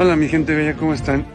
Hola 0.00 0.14
mi 0.14 0.28
gente 0.28 0.54
bella, 0.54 0.74
¿cómo 0.74 0.94
están? 0.94 1.26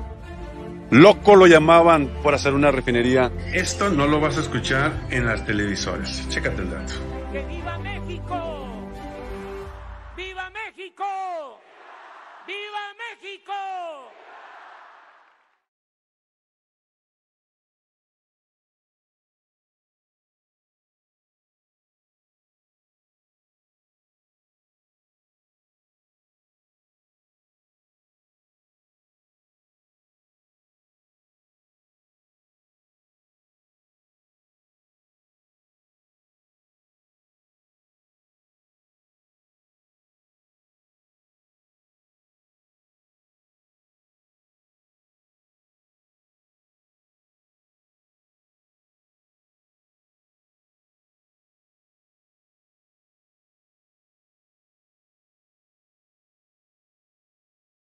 Loco 0.90 1.35
lo 1.35 1.48
llamaban 1.48 2.08
por 2.23 2.34
hacer 2.34 2.53
una 2.53 2.71
refinería. 2.71 3.29
Esto 3.52 3.89
no 3.89 4.08
lo 4.08 4.21
vas 4.21 4.38
a 4.38 4.39
escuchar 4.39 4.94
en 5.10 5.26
las 5.26 5.46
televisoras. 5.46 6.26
Chécate 6.29 6.62
el 6.62 6.71
dato. 6.71 6.94
¡Que 7.34 7.44
viva 7.44 7.78
México! 7.79 8.89
¡Viva 10.15 10.49
México! 10.52 11.04
¡Viva 12.47 12.86
México! 13.04 13.54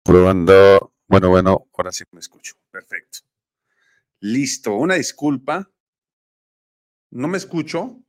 Probando. 0.08 0.94
Bueno, 1.06 1.28
bueno, 1.28 1.68
ahora 1.76 1.92
sí 1.92 2.02
me 2.12 2.20
escucho. 2.20 2.54
Perfecto. 2.70 3.18
Listo. 4.20 4.74
Una 4.74 4.94
disculpa. 4.94 5.70
No 7.10 7.28
me 7.28 7.36
escucho. 7.36 8.02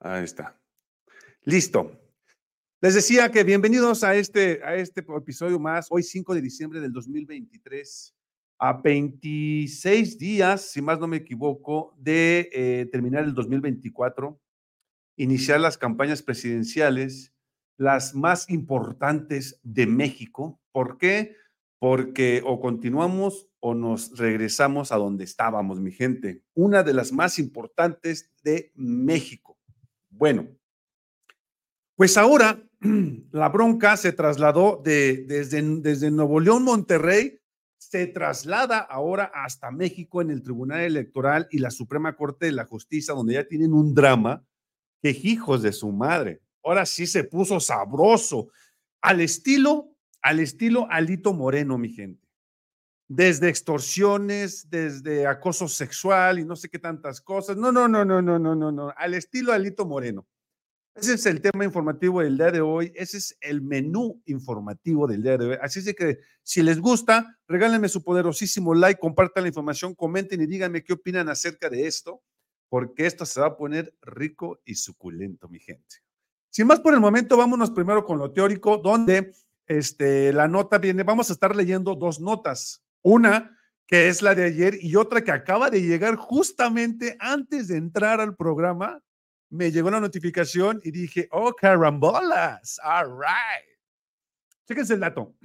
Ahí 0.00 0.24
está. 0.24 0.60
Listo. 1.44 1.92
Les 2.80 2.94
decía 2.94 3.30
que 3.30 3.44
bienvenidos 3.44 4.02
a 4.02 4.16
este, 4.16 4.60
a 4.64 4.74
este 4.74 5.06
episodio 5.16 5.60
más, 5.60 5.86
hoy 5.90 6.02
5 6.02 6.34
de 6.34 6.42
diciembre 6.42 6.80
del 6.80 6.92
2023, 6.92 8.12
a 8.58 8.72
26 8.72 10.18
días, 10.18 10.72
si 10.72 10.82
más 10.82 10.98
no 10.98 11.06
me 11.06 11.18
equivoco, 11.18 11.94
de 11.98 12.50
eh, 12.52 12.88
terminar 12.90 13.22
el 13.22 13.32
2024, 13.32 14.40
iniciar 15.18 15.60
las 15.60 15.78
campañas 15.78 16.20
presidenciales 16.20 17.32
las 17.76 18.14
más 18.14 18.48
importantes 18.50 19.60
de 19.62 19.86
México. 19.86 20.60
¿Por 20.72 20.98
qué? 20.98 21.36
Porque 21.78 22.42
o 22.44 22.60
continuamos 22.60 23.48
o 23.60 23.74
nos 23.74 24.16
regresamos 24.18 24.92
a 24.92 24.96
donde 24.96 25.24
estábamos, 25.24 25.80
mi 25.80 25.92
gente. 25.92 26.42
Una 26.54 26.82
de 26.82 26.94
las 26.94 27.12
más 27.12 27.38
importantes 27.38 28.32
de 28.42 28.72
México. 28.74 29.58
Bueno, 30.08 30.48
pues 31.96 32.16
ahora 32.16 32.62
la 33.32 33.48
bronca 33.48 33.96
se 33.96 34.12
trasladó 34.12 34.80
de, 34.82 35.24
desde, 35.26 35.62
desde 35.80 36.10
Nuevo 36.10 36.40
León, 36.40 36.62
Monterrey, 36.62 37.40
se 37.78 38.06
traslada 38.06 38.78
ahora 38.78 39.30
hasta 39.34 39.70
México 39.70 40.20
en 40.20 40.30
el 40.30 40.42
Tribunal 40.42 40.80
Electoral 40.80 41.46
y 41.50 41.58
la 41.58 41.70
Suprema 41.70 42.16
Corte 42.16 42.46
de 42.46 42.52
la 42.52 42.64
Justicia, 42.64 43.14
donde 43.14 43.34
ya 43.34 43.46
tienen 43.46 43.72
un 43.72 43.94
drama 43.94 44.44
que 45.02 45.10
hijos 45.10 45.62
de 45.62 45.72
su 45.72 45.92
madre 45.92 46.42
ahora 46.66 46.86
sí 46.86 47.06
se 47.06 47.24
puso 47.24 47.60
sabroso, 47.60 48.48
al 49.00 49.20
estilo, 49.20 49.92
al 50.20 50.40
estilo 50.40 50.86
Alito 50.90 51.32
Moreno, 51.32 51.78
mi 51.78 51.90
gente. 51.90 52.26
Desde 53.08 53.48
extorsiones, 53.48 54.68
desde 54.68 55.26
acoso 55.26 55.68
sexual 55.68 56.40
y 56.40 56.44
no 56.44 56.56
sé 56.56 56.68
qué 56.68 56.80
tantas 56.80 57.20
cosas. 57.20 57.56
No, 57.56 57.70
no, 57.70 57.86
no, 57.86 58.04
no, 58.04 58.20
no, 58.20 58.38
no, 58.38 58.54
no, 58.56 58.72
no. 58.72 58.92
Al 58.96 59.14
estilo 59.14 59.52
Alito 59.52 59.86
Moreno. 59.86 60.26
Ese 60.96 61.14
es 61.14 61.26
el 61.26 61.42
tema 61.42 61.64
informativo 61.64 62.22
del 62.22 62.38
día 62.38 62.50
de 62.50 62.62
hoy. 62.62 62.90
Ese 62.96 63.18
es 63.18 63.36
el 63.42 63.60
menú 63.60 64.22
informativo 64.24 65.06
del 65.06 65.22
día 65.22 65.36
de 65.36 65.46
hoy. 65.46 65.58
Así 65.60 65.80
es 65.80 65.94
que 65.94 66.18
si 66.42 66.62
les 66.62 66.80
gusta, 66.80 67.38
regálenme 67.46 67.88
su 67.88 68.02
poderosísimo 68.02 68.74
like, 68.74 68.98
compartan 68.98 69.44
la 69.44 69.48
información, 69.48 69.94
comenten 69.94 70.40
y 70.40 70.46
díganme 70.46 70.82
qué 70.82 70.94
opinan 70.94 71.28
acerca 71.28 71.68
de 71.68 71.86
esto, 71.86 72.22
porque 72.70 73.06
esto 73.06 73.26
se 73.26 73.40
va 73.40 73.48
a 73.48 73.56
poner 73.56 73.94
rico 74.00 74.62
y 74.64 74.74
suculento, 74.74 75.48
mi 75.48 75.60
gente. 75.60 76.05
Sin 76.56 76.66
más 76.66 76.80
por 76.80 76.94
el 76.94 77.00
momento, 77.00 77.36
vámonos 77.36 77.70
primero 77.70 78.02
con 78.02 78.18
lo 78.18 78.32
teórico, 78.32 78.78
donde 78.78 79.34
este, 79.66 80.32
la 80.32 80.48
nota 80.48 80.78
viene, 80.78 81.02
vamos 81.02 81.28
a 81.28 81.34
estar 81.34 81.54
leyendo 81.54 81.94
dos 81.94 82.18
notas. 82.18 82.82
Una 83.02 83.54
que 83.86 84.08
es 84.08 84.22
la 84.22 84.34
de 84.34 84.44
ayer 84.44 84.78
y 84.80 84.96
otra 84.96 85.22
que 85.22 85.32
acaba 85.32 85.68
de 85.68 85.82
llegar 85.82 86.16
justamente 86.16 87.14
antes 87.20 87.68
de 87.68 87.76
entrar 87.76 88.22
al 88.22 88.36
programa. 88.36 89.02
Me 89.50 89.70
llegó 89.70 89.90
la 89.90 90.00
notificación 90.00 90.80
y 90.82 90.92
dije, 90.92 91.28
oh, 91.30 91.52
carambolas, 91.52 92.80
all 92.82 93.10
right. 93.18 93.78
Chéquense 94.66 94.94
el 94.94 95.00
dato. 95.00 95.34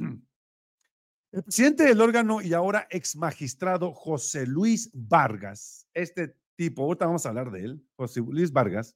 El 1.34 1.44
presidente 1.44 1.84
del 1.84 2.00
órgano 2.00 2.42
y 2.42 2.54
ahora 2.54 2.88
ex 2.90 3.18
magistrado 3.18 3.94
José 3.94 4.46
Luis 4.46 4.90
Vargas, 4.94 5.88
este 5.94 6.38
tipo, 6.56 6.84
ahorita 6.84 7.06
vamos 7.06 7.26
a 7.26 7.30
hablar 7.30 7.52
de 7.52 7.66
él, 7.66 7.86
José 7.96 8.22
Luis 8.22 8.52
Vargas, 8.52 8.96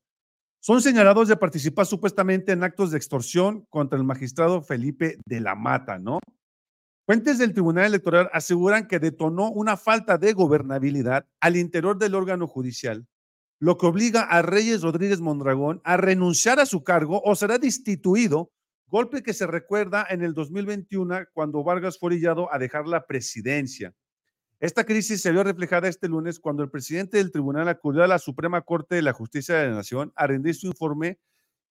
son 0.66 0.82
señalados 0.82 1.28
de 1.28 1.38
participar 1.38 1.86
supuestamente 1.86 2.52
en 2.52 2.64
actos 2.64 2.90
de 2.90 2.98
extorsión 2.98 3.68
contra 3.70 4.00
el 4.00 4.04
magistrado 4.04 4.64
Felipe 4.64 5.20
de 5.24 5.40
la 5.40 5.54
Mata, 5.54 6.00
¿no? 6.00 6.18
Fuentes 7.06 7.38
del 7.38 7.54
Tribunal 7.54 7.86
Electoral 7.86 8.32
aseguran 8.34 8.88
que 8.88 8.98
detonó 8.98 9.52
una 9.52 9.78
falta 9.78 10.18
de 10.18 10.34
gobernabilidad 10.34 11.28
al 11.40 11.56
interior 11.56 12.00
del 12.00 12.16
órgano 12.16 12.48
judicial, 12.48 13.06
lo 13.60 13.78
que 13.78 13.86
obliga 13.86 14.22
a 14.22 14.42
Reyes 14.42 14.82
Rodríguez 14.82 15.22
Mondragón 15.22 15.82
a 15.84 15.98
renunciar 15.98 16.60
a 16.60 16.66
su 16.66 16.84
cargo 16.84 17.22
o 17.24 17.36
será 17.36 17.60
destituido, 17.60 18.50
golpe 18.88 19.22
que 19.22 19.34
se 19.34 19.46
recuerda 19.46 20.04
en 20.10 20.24
el 20.24 20.34
2021 20.34 21.26
cuando 21.34 21.64
Vargas 21.64 22.00
fue 22.00 22.08
orillado 22.08 22.52
a 22.52 22.58
dejar 22.58 22.88
la 22.88 23.06
presidencia. 23.06 23.94
Esta 24.60 24.86
crisis 24.86 25.22
se 25.22 25.32
vio 25.32 25.44
reflejada 25.44 25.88
este 25.88 26.08
lunes 26.08 26.40
cuando 26.40 26.64
el 26.64 26.70
presidente 26.70 27.18
del 27.18 27.32
tribunal 27.32 27.68
acudió 27.68 28.04
a 28.04 28.08
la 28.08 28.20
Suprema 28.20 28.62
Corte 28.62 28.96
de 28.96 29.02
la 29.02 29.14
Justicia 29.14 29.56
de 29.56 29.68
la 29.68 29.76
Nación 29.76 30.14
a 30.16 30.28
rendir 30.28 30.56
su 30.56 30.68
informe 30.68 31.20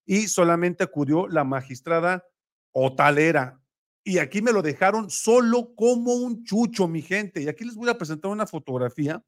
y 0.05 0.27
solamente 0.27 0.83
acudió 0.83 1.27
la 1.27 1.43
magistrada 1.43 2.23
Otalera. 2.71 3.59
Y 4.03 4.19
aquí 4.19 4.41
me 4.41 4.51
lo 4.51 4.61
dejaron 4.61 5.09
solo 5.09 5.73
como 5.75 6.13
un 6.13 6.43
chucho, 6.43 6.87
mi 6.87 7.01
gente. 7.01 7.41
Y 7.41 7.47
aquí 7.47 7.65
les 7.65 7.75
voy 7.75 7.89
a 7.89 7.97
presentar 7.97 8.29
una 8.31 8.45
fotografía 8.45 9.23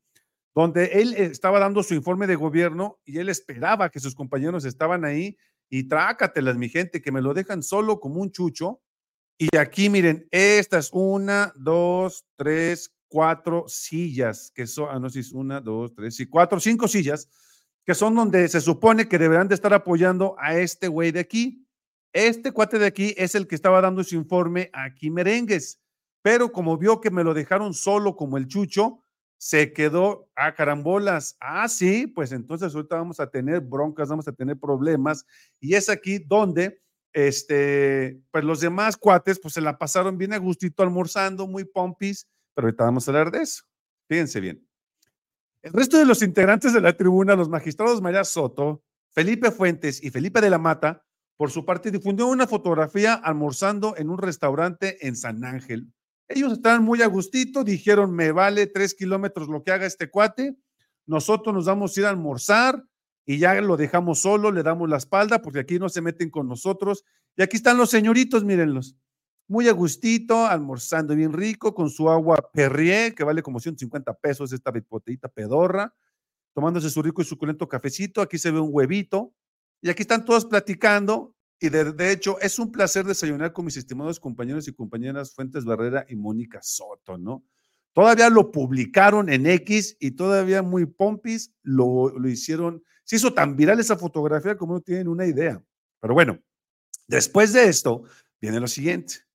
donde 0.53 0.85
él 1.01 1.15
estaba 1.15 1.59
dando 1.59 1.81
su 1.81 1.95
informe 1.95 2.27
de 2.27 2.35
gobierno 2.35 2.99
y 3.05 3.17
él 3.17 3.29
esperaba 3.29 3.89
que 3.89 3.99
sus 3.99 4.13
compañeros 4.13 4.65
estaban 4.65 5.03
ahí 5.03 5.37
y 5.69 5.87
trácatelas, 5.87 6.57
mi 6.57 6.69
gente, 6.69 7.01
que 7.01 7.11
me 7.11 7.21
lo 7.21 7.33
dejan 7.33 7.63
solo 7.63 7.99
como 7.99 8.21
un 8.21 8.31
chucho. 8.31 8.81
Y 9.39 9.55
aquí 9.57 9.89
miren, 9.89 10.27
esta 10.31 10.77
es 10.77 10.89
una, 10.93 11.53
dos, 11.55 12.25
tres, 12.35 12.91
cuatro 13.07 13.65
sillas, 13.67 14.51
que 14.53 14.67
son, 14.67 14.89
ah, 14.91 14.99
no 14.99 15.07
es 15.07 15.31
una, 15.31 15.61
dos, 15.61 15.93
tres, 15.93 16.19
y 16.19 16.25
cuatro, 16.25 16.59
cinco 16.59 16.87
sillas, 16.87 17.29
que 17.85 17.95
son 17.95 18.15
donde 18.15 18.47
se 18.49 18.61
supone 18.61 19.07
que 19.07 19.17
deberán 19.17 19.47
de 19.47 19.55
estar 19.55 19.73
apoyando 19.73 20.35
a 20.39 20.55
este 20.57 20.87
güey 20.87 21.11
de 21.11 21.21
aquí. 21.21 21.65
Este 22.13 22.51
cuate 22.51 22.79
de 22.79 22.87
aquí 22.87 23.13
es 23.17 23.35
el 23.35 23.47
que 23.47 23.55
estaba 23.55 23.81
dando 23.81 24.03
su 24.03 24.15
informe 24.15 24.69
aquí 24.73 25.09
merengues, 25.09 25.79
pero 26.21 26.51
como 26.51 26.77
vio 26.77 26.99
que 26.99 27.11
me 27.11 27.23
lo 27.23 27.33
dejaron 27.33 27.73
solo 27.73 28.15
como 28.15 28.37
el 28.37 28.47
chucho, 28.47 29.01
se 29.37 29.71
quedó 29.71 30.29
a 30.35 30.53
carambolas. 30.55 31.37
Ah, 31.39 31.67
sí, 31.69 32.07
pues 32.07 32.31
entonces 32.31 32.73
ahorita 32.73 32.95
vamos 32.97 33.19
a 33.19 33.29
tener 33.29 33.61
broncas, 33.61 34.09
vamos 34.09 34.27
a 34.27 34.33
tener 34.33 34.57
problemas. 34.59 35.25
Y 35.59 35.75
es 35.75 35.89
aquí 35.89 36.17
donde, 36.17 36.81
este, 37.13 38.19
pues 38.31 38.43
los 38.43 38.59
demás 38.59 38.97
cuates, 38.97 39.39
pues 39.39 39.53
se 39.53 39.61
la 39.61 39.77
pasaron 39.77 40.17
bien 40.17 40.33
a 40.33 40.37
gustito 40.37 40.83
almorzando, 40.83 41.47
muy 41.47 41.65
pompis 41.65 42.27
pero 42.57 42.69
ahorita 42.69 42.85
vamos 42.85 43.07
a 43.07 43.11
hablar 43.11 43.29
de 43.29 43.43
eso. 43.43 43.65
Fíjense 44.09 44.39
bien. 44.39 44.67
El 45.61 45.73
resto 45.73 45.99
de 45.99 46.05
los 46.05 46.23
integrantes 46.23 46.73
de 46.73 46.81
la 46.81 46.97
tribuna, 46.97 47.35
los 47.35 47.49
magistrados 47.49 48.01
María 48.01 48.23
Soto, 48.23 48.81
Felipe 49.11 49.51
Fuentes 49.51 50.03
y 50.03 50.09
Felipe 50.09 50.41
de 50.41 50.49
la 50.49 50.57
Mata, 50.57 51.05
por 51.35 51.51
su 51.51 51.65
parte, 51.65 51.91
difundió 51.91 52.25
una 52.25 52.47
fotografía 52.47 53.13
almorzando 53.13 53.95
en 53.95 54.09
un 54.09 54.17
restaurante 54.17 55.05
en 55.05 55.15
San 55.15 55.45
Ángel. 55.45 55.93
Ellos 56.27 56.51
estaban 56.51 56.83
muy 56.83 57.03
a 57.03 57.05
gustito, 57.05 57.63
dijeron, 57.63 58.15
me 58.15 58.31
vale 58.31 58.65
tres 58.65 58.95
kilómetros 58.95 59.49
lo 59.49 59.61
que 59.61 59.71
haga 59.71 59.85
este 59.85 60.09
cuate, 60.09 60.57
nosotros 61.05 61.53
nos 61.53 61.65
vamos 61.65 61.95
a 61.95 61.99
ir 61.99 62.05
a 62.07 62.09
almorzar 62.09 62.83
y 63.23 63.37
ya 63.37 63.53
lo 63.61 63.77
dejamos 63.77 64.17
solo, 64.17 64.51
le 64.51 64.63
damos 64.63 64.89
la 64.89 64.97
espalda 64.97 65.43
porque 65.43 65.59
aquí 65.59 65.77
no 65.77 65.89
se 65.89 66.01
meten 66.01 66.31
con 66.31 66.47
nosotros. 66.47 67.03
Y 67.35 67.43
aquí 67.43 67.57
están 67.57 67.77
los 67.77 67.91
señoritos, 67.91 68.43
mírenlos 68.43 68.97
muy 69.47 69.67
a 69.69 69.71
gustito, 69.71 70.45
almorzando 70.45 71.15
bien 71.15 71.33
rico, 71.33 71.73
con 71.73 71.89
su 71.89 72.09
agua 72.09 72.37
Perrier, 72.53 73.15
que 73.15 73.23
vale 73.23 73.41
como 73.41 73.59
150 73.59 74.13
pesos 74.15 74.51
esta 74.51 74.71
botellita 74.89 75.29
pedorra, 75.29 75.93
tomándose 76.53 76.89
su 76.89 77.01
rico 77.01 77.21
y 77.21 77.25
suculento 77.25 77.67
cafecito. 77.67 78.21
Aquí 78.21 78.37
se 78.37 78.51
ve 78.51 78.59
un 78.59 78.69
huevito. 78.71 79.33
Y 79.81 79.89
aquí 79.89 80.01
están 80.01 80.25
todos 80.25 80.45
platicando. 80.45 81.33
y 81.59 81.69
de, 81.69 81.93
de, 81.93 82.11
hecho 82.11 82.39
es 82.39 82.59
un 82.59 82.71
placer 82.71 83.05
desayunar 83.05 83.53
con 83.53 83.65
mis 83.65 83.77
estimados 83.77 84.19
compañeros 84.19 84.67
y 84.67 84.73
compañeras 84.73 85.33
Fuentes 85.33 85.65
Barrera 85.65 86.05
y 86.07 86.15
Mónica 86.15 86.59
Soto, 86.61 87.17
¿no? 87.17 87.43
Todavía 87.93 88.29
lo 88.29 88.51
publicaron 88.51 89.27
en 89.29 89.47
X 89.47 89.97
y 89.99 90.11
todavía 90.11 90.61
muy 90.61 90.85
pompis 90.85 91.51
lo, 91.63 92.09
lo 92.09 92.29
hicieron. 92.29 92.83
Se 93.03 93.15
hizo 93.15 93.33
tan 93.33 93.55
viral 93.55 93.79
esa 93.79 93.97
fotografía 93.97 94.55
como 94.55 94.73
no 94.73 94.81
tienen 94.81 95.07
una 95.07 95.25
idea. 95.25 95.63
Pero 95.99 96.13
bueno, 96.13 96.39
después 97.07 97.53
de 97.53 97.69
esto 97.69 98.03
viene 98.39 98.59
lo 98.59 98.67
siguiente. 98.67 99.26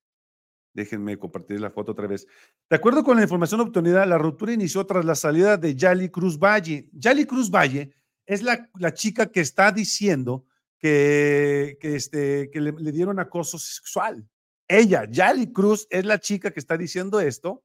Déjenme 0.73 1.19
compartir 1.19 1.61
la 1.61 1.69
foto 1.69 1.91
otra 1.91 2.07
vez. 2.07 2.25
De 2.69 2.75
acuerdo 2.75 3.03
con 3.03 3.15
la 3.17 3.23
información 3.23 3.61
obtenida, 3.61 4.05
la 4.05 4.17
ruptura 4.17 4.53
inició 4.53 4.85
tras 4.85 5.05
la 5.05 5.15
salida 5.15 5.55
de 5.57 5.75
Yali 5.75 6.09
Cruz 6.09 6.39
Valle. 6.39 6.89
Yali 6.93 7.25
Cruz 7.25 7.51
Valle 7.51 7.93
es 8.25 8.41
la, 8.41 8.69
la 8.79 8.93
chica 8.93 9.27
que 9.27 9.41
está 9.41 9.71
diciendo 9.71 10.45
que, 10.79 11.77
que, 11.79 11.95
este, 11.95 12.49
que 12.51 12.59
le, 12.59 12.71
le, 12.71 12.91
dieron 12.91 13.19
acoso 13.19 13.59
sexual. 13.59 14.27
Ella, 14.67 15.05
Yali 15.09 15.53
Cruz, 15.53 15.87
es 15.91 16.05
la 16.05 16.19
chica 16.19 16.51
que 16.51 16.59
está 16.59 16.75
diciendo 16.75 17.19
esto, 17.19 17.63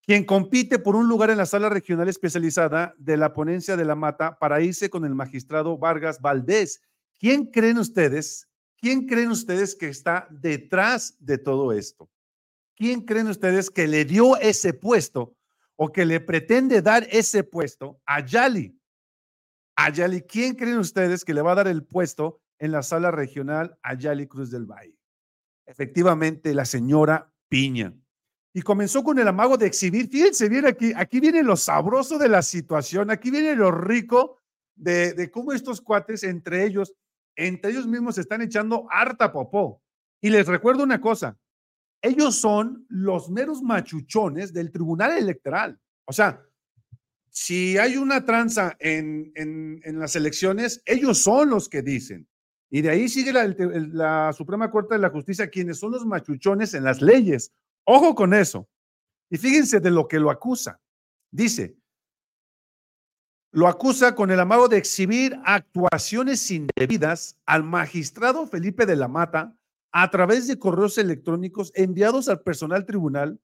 quien 0.00 0.24
compite 0.24 0.78
por 0.78 0.96
un 0.96 1.06
lugar 1.06 1.28
en 1.28 1.36
la 1.36 1.44
sala 1.44 1.68
regional 1.68 2.08
especializada 2.08 2.94
de 2.96 3.18
la 3.18 3.34
ponencia 3.34 3.76
de 3.76 3.84
la 3.84 3.94
mata 3.94 4.38
para 4.38 4.62
irse 4.62 4.88
con 4.88 5.04
el 5.04 5.14
magistrado 5.14 5.76
Vargas 5.76 6.22
Valdés. 6.22 6.80
¿Quién 7.18 7.44
creen 7.44 7.78
ustedes? 7.78 8.47
¿Quién 8.80 9.06
creen 9.06 9.30
ustedes 9.30 9.74
que 9.74 9.88
está 9.88 10.28
detrás 10.30 11.16
de 11.18 11.36
todo 11.38 11.72
esto? 11.72 12.08
¿Quién 12.76 13.00
creen 13.00 13.26
ustedes 13.26 13.70
que 13.70 13.88
le 13.88 14.04
dio 14.04 14.36
ese 14.36 14.72
puesto 14.72 15.36
o 15.74 15.90
que 15.90 16.06
le 16.06 16.20
pretende 16.20 16.80
dar 16.80 17.06
ese 17.10 17.42
puesto 17.42 18.00
a 18.06 18.24
Yali? 18.24 18.80
A 19.76 19.90
Yali, 19.90 20.22
¿quién 20.22 20.54
creen 20.54 20.78
ustedes 20.78 21.24
que 21.24 21.34
le 21.34 21.42
va 21.42 21.52
a 21.52 21.56
dar 21.56 21.68
el 21.68 21.84
puesto 21.84 22.40
en 22.60 22.70
la 22.70 22.84
sala 22.84 23.10
regional 23.10 23.76
a 23.82 23.94
Yali 23.94 24.28
Cruz 24.28 24.50
del 24.50 24.66
Valle? 24.66 24.96
Efectivamente, 25.66 26.54
la 26.54 26.64
señora 26.64 27.32
Piña. 27.48 27.92
Y 28.54 28.62
comenzó 28.62 29.02
con 29.02 29.18
el 29.18 29.26
amago 29.26 29.56
de 29.56 29.66
exhibir. 29.66 30.08
Fíjense 30.08 30.48
bien 30.48 30.66
aquí, 30.66 30.92
aquí 30.94 31.18
viene 31.18 31.42
lo 31.42 31.56
sabroso 31.56 32.16
de 32.16 32.28
la 32.28 32.42
situación, 32.42 33.10
aquí 33.10 33.30
viene 33.30 33.56
lo 33.56 33.72
rico 33.72 34.38
de, 34.76 35.14
de 35.14 35.30
cómo 35.32 35.52
estos 35.52 35.80
cuates 35.80 36.22
entre 36.22 36.64
ellos, 36.64 36.94
entre 37.38 37.70
ellos 37.70 37.86
mismos 37.86 38.16
se 38.16 38.22
están 38.22 38.42
echando 38.42 38.86
harta 38.90 39.32
popó. 39.32 39.80
Y 40.20 40.30
les 40.30 40.46
recuerdo 40.46 40.82
una 40.82 41.00
cosa, 41.00 41.38
ellos 42.02 42.34
son 42.34 42.84
los 42.88 43.30
meros 43.30 43.62
machuchones 43.62 44.52
del 44.52 44.72
Tribunal 44.72 45.16
Electoral. 45.16 45.78
O 46.04 46.12
sea, 46.12 46.42
si 47.30 47.78
hay 47.78 47.96
una 47.96 48.24
tranza 48.24 48.76
en, 48.80 49.30
en, 49.36 50.00
las 50.00 50.16
elecciones, 50.16 50.82
ellos 50.84 51.18
son 51.18 51.50
los 51.50 51.68
que 51.68 51.82
dicen. 51.82 52.26
Y 52.70 52.82
de 52.82 52.90
ahí 52.90 53.08
sigue 53.08 53.32
la, 53.32 53.46
la, 53.46 54.32
Suprema 54.32 54.70
Corte 54.70 54.94
de 54.94 55.00
la 55.00 55.10
Justicia, 55.10 55.48
quienes 55.48 55.78
son 55.78 55.92
los 55.92 56.04
machuchones 56.04 56.74
en 56.74 56.82
las 56.84 57.00
leyes. 57.00 57.52
Ojo 57.84 58.14
con 58.14 58.34
eso. 58.34 58.68
Y 59.30 59.38
fíjense 59.38 59.78
de 59.78 59.90
lo 59.90 60.08
que 60.08 60.18
lo 60.18 60.30
acusa. 60.30 60.80
Dice, 61.30 61.76
lo 63.50 63.66
acusa 63.66 64.14
con 64.14 64.30
el 64.30 64.40
amago 64.40 64.68
de 64.68 64.76
exhibir 64.76 65.38
actuaciones 65.44 66.50
indebidas 66.50 67.36
al 67.46 67.64
magistrado 67.64 68.46
Felipe 68.46 68.84
de 68.84 68.96
la 68.96 69.08
Mata 69.08 69.56
a 69.90 70.10
través 70.10 70.46
de 70.46 70.58
correos 70.58 70.98
electrónicos 70.98 71.72
enviados 71.74 72.28
al 72.28 72.42
personal 72.42 72.84
tribunal, 72.84 73.40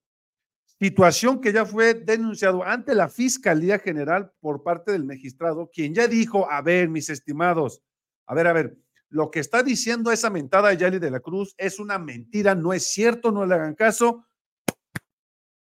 situación 0.79 1.41
que 1.41 1.53
ya 1.53 1.65
fue 1.65 1.95
denunciado 1.95 2.63
ante 2.65 2.95
la 2.95 3.09
Fiscalía 3.09 3.79
General 3.79 4.31
por 4.41 4.63
parte 4.63 4.93
del 4.93 5.05
magistrado, 5.05 5.71
quien 5.73 5.95
ya 5.95 6.07
dijo, 6.07 6.51
a 6.51 6.61
ver, 6.61 6.91
mis 6.91 7.09
estimados, 7.09 7.83
a 8.27 8.35
ver, 8.35 8.47
a 8.47 8.53
ver, 8.53 8.77
lo 9.09 9.31
que 9.31 9.41
está 9.41 9.63
diciendo 9.63 10.13
esa 10.13 10.29
mentada 10.29 10.75
Yali 10.75 10.99
de 10.99 11.11
la 11.11 11.21
Cruz 11.21 11.55
es 11.57 11.79
una 11.79 11.99
mentira, 11.99 12.55
no 12.55 12.73
es 12.73 12.89
cierto, 12.93 13.31
no 13.31 13.47
le 13.47 13.55
hagan 13.55 13.75
caso. 13.75 14.27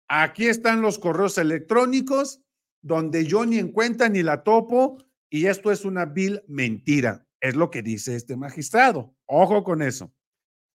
Aquí 0.08 0.48
están 0.48 0.82
los 0.82 0.98
correos 0.98 1.38
electrónicos 1.38 2.42
donde 2.82 3.26
yo 3.26 3.46
ni 3.46 3.58
en 3.58 3.72
cuenta 3.72 4.10
ni 4.10 4.24
la 4.24 4.44
topo 4.44 4.98
y 5.30 5.48
esto 5.48 5.72
es 5.72 5.86
una 5.86 6.06
vil 6.06 6.44
mentira. 6.48 7.26
Es 7.40 7.56
lo 7.56 7.72
que 7.72 7.82
dice 7.82 8.16
este 8.16 8.36
magistrado. 8.36 9.16
Ojo 9.26 9.64
con 9.64 9.82
eso. 9.82 10.14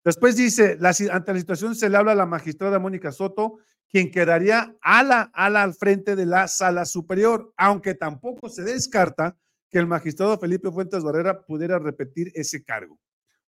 Después 0.04 0.36
dice, 0.36 0.78
la, 0.80 0.94
ante 1.12 1.34
la 1.34 1.40
situación 1.40 1.76
se 1.76 1.90
le 1.90 1.98
habla 1.98 2.14
a 2.14 2.16
la 2.16 2.26
magistrada 2.26 2.80
Mónica 2.80 3.12
Soto, 3.12 3.58
quien 3.90 4.12
quedaría 4.12 4.76
a 4.82 5.04
la, 5.04 5.22
a 5.34 5.50
la, 5.50 5.64
al 5.64 5.74
frente 5.74 6.16
de 6.16 6.26
la 6.26 6.48
sala 6.48 6.86
superior, 6.86 7.54
aunque 7.58 7.96
tampoco 7.96 8.50
se 8.50 8.64
descarta 8.64 9.38
que 9.70 9.80
el 9.80 9.88
magistrado 9.88 10.38
Felipe 10.38 10.72
Fuentes 10.72 11.04
Barrera 11.04 11.46
pudiera 11.46 11.80
repetir 11.80 12.32
ese 12.36 12.64
cargo. 12.64 13.00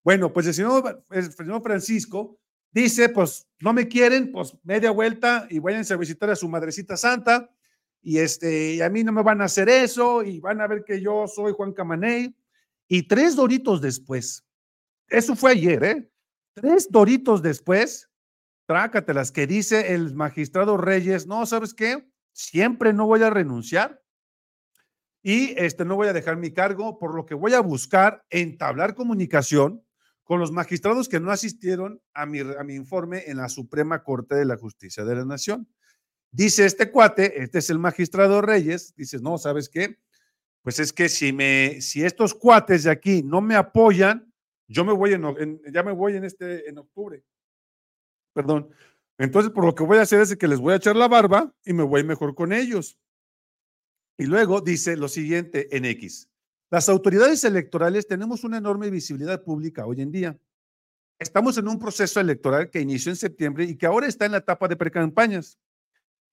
Bueno, 0.04 0.34
pues 0.34 0.48
el 0.48 0.54
señor, 0.54 1.06
el 1.12 1.32
señor 1.32 1.62
Francisco 1.62 2.40
Dice, 2.72 3.10
pues 3.10 3.48
no 3.60 3.74
me 3.74 3.88
quieren, 3.88 4.32
pues 4.32 4.56
media 4.64 4.92
vuelta 4.92 5.48
y 5.50 5.60
váyanse 5.60 5.94
a 5.94 5.98
visitar 5.98 6.30
a 6.30 6.36
su 6.36 6.48
madrecita 6.50 6.98
santa 6.98 7.50
y 8.02 8.20
este, 8.20 8.76
y 8.76 8.82
a 8.82 8.90
mí 8.90 9.04
no 9.04 9.12
me 9.12 9.24
van 9.24 9.42
a 9.42 9.46
hacer 9.46 9.70
eso 9.70 10.24
y 10.24 10.40
van 10.40 10.62
a 10.62 10.68
ver 10.68 10.84
que 10.86 11.02
yo 11.02 11.28
soy 11.28 11.54
Juan 11.54 11.74
Camaney. 11.74 12.36
Y 12.88 13.08
tres 13.08 13.36
doritos 13.36 13.82
después, 13.82 14.46
eso 15.10 15.36
fue 15.36 15.52
ayer, 15.52 15.84
¿eh? 15.84 16.12
Tres 16.54 16.90
doritos 16.90 17.42
después, 17.42 18.10
trácatelas, 18.66 19.32
que 19.32 19.46
dice 19.46 19.94
el 19.94 20.16
magistrado 20.16 20.78
Reyes, 20.78 21.28
no, 21.28 21.46
¿sabes 21.46 21.74
qué? 21.74 22.10
Siempre 22.32 22.94
no 22.94 23.06
voy 23.06 23.24
a 23.24 23.30
renunciar 23.30 24.02
y 25.22 25.54
este, 25.58 25.84
no 25.84 25.96
voy 25.96 26.08
a 26.08 26.14
dejar 26.14 26.38
mi 26.38 26.54
cargo, 26.54 27.00
por 27.00 27.14
lo 27.14 27.26
que 27.26 27.36
voy 27.36 27.54
a 27.54 27.60
buscar 27.60 28.26
entablar 28.30 28.96
comunicación 28.96 29.84
con 30.24 30.40
los 30.40 30.52
magistrados 30.52 31.10
que 31.10 31.20
no 31.20 31.32
asistieron 31.32 32.02
a 32.14 32.26
mi, 32.26 32.40
a 32.40 32.64
mi 32.64 32.76
informe 32.76 33.24
en 33.28 33.38
la 33.38 33.50
Suprema 33.50 34.04
Corte 34.04 34.36
de 34.36 34.46
la 34.46 34.58
Justicia 34.58 35.04
de 35.04 35.16
la 35.16 35.26
Nación. 35.26 35.68
Dice 36.32 36.66
este 36.66 36.92
cuate, 36.92 37.42
este 37.42 37.60
es 37.60 37.70
el 37.70 37.80
magistrado 37.80 38.42
Reyes, 38.42 38.94
dice, 38.96 39.20
no, 39.20 39.38
¿sabes 39.38 39.70
qué? 39.70 39.98
Pues 40.62 40.80
es 40.80 40.92
que 40.92 41.08
si, 41.10 41.32
me, 41.32 41.80
si 41.82 42.04
estos 42.04 42.34
cuates 42.34 42.84
de 42.84 42.92
aquí 42.92 43.24
no 43.24 43.42
me 43.42 43.56
apoyan, 43.56 44.32
yo 44.68 44.84
me 44.84 44.94
voy 44.94 45.14
en, 45.14 45.24
en, 45.24 45.62
ya 45.72 45.82
me 45.84 45.94
voy 45.94 46.18
en 46.18 46.26
este, 46.26 46.70
en 46.70 46.78
octubre. 46.78 47.24
Perdón. 48.34 48.70
Entonces, 49.18 49.52
por 49.52 49.66
lo 49.66 49.74
que 49.74 49.84
voy 49.84 49.98
a 49.98 50.02
hacer 50.02 50.22
es 50.22 50.36
que 50.36 50.48
les 50.48 50.60
voy 50.60 50.74
a 50.74 50.78
echar 50.78 50.96
la 50.96 51.08
barba 51.08 51.54
y 51.66 51.74
me 51.74 51.84
voy 51.84 52.04
mejor 52.04 52.36
con 52.36 52.54
ellos. 52.54 53.00
Y 54.18 54.26
luego 54.26 54.62
dice 54.62 54.98
lo 54.98 55.08
siguiente 55.08 55.76
en 55.76 55.86
X. 55.86 56.30
Las 56.70 56.90
autoridades 56.90 57.44
electorales 57.44 58.08
tenemos 58.08 58.44
una 58.44 58.58
enorme 58.58 58.90
visibilidad 58.90 59.42
pública 59.44 59.86
hoy 59.86 60.02
en 60.02 60.12
día. 60.12 60.38
Estamos 61.18 61.58
en 61.58 61.68
un 61.68 61.80
proceso 61.80 62.20
electoral 62.20 62.70
que 62.70 62.82
inició 62.82 63.12
en 63.12 63.16
septiembre 63.16 63.64
y 63.64 63.76
que 63.76 63.86
ahora 63.86 64.08
está 64.08 64.26
en 64.26 64.34
la 64.34 64.40
etapa 64.40 64.68
de 64.68 64.76
precampañas. 64.76 65.58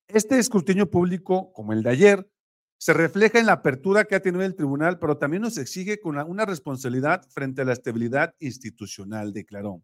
Este 0.07 0.37
escrutinio 0.37 0.89
público, 0.89 1.51
como 1.53 1.73
el 1.73 1.81
de 1.83 1.89
ayer, 1.89 2.29
se 2.77 2.93
refleja 2.93 3.39
en 3.39 3.47
la 3.47 3.53
apertura 3.53 4.05
que 4.05 4.15
ha 4.15 4.19
tenido 4.19 4.43
el 4.43 4.55
tribunal, 4.55 4.99
pero 4.99 5.17
también 5.17 5.41
nos 5.41 5.57
exige 5.57 5.99
con 5.99 6.17
una 6.17 6.45
responsabilidad 6.45 7.25
frente 7.29 7.61
a 7.61 7.65
la 7.65 7.73
estabilidad 7.73 8.35
institucional, 8.39 9.33
declaró. 9.33 9.81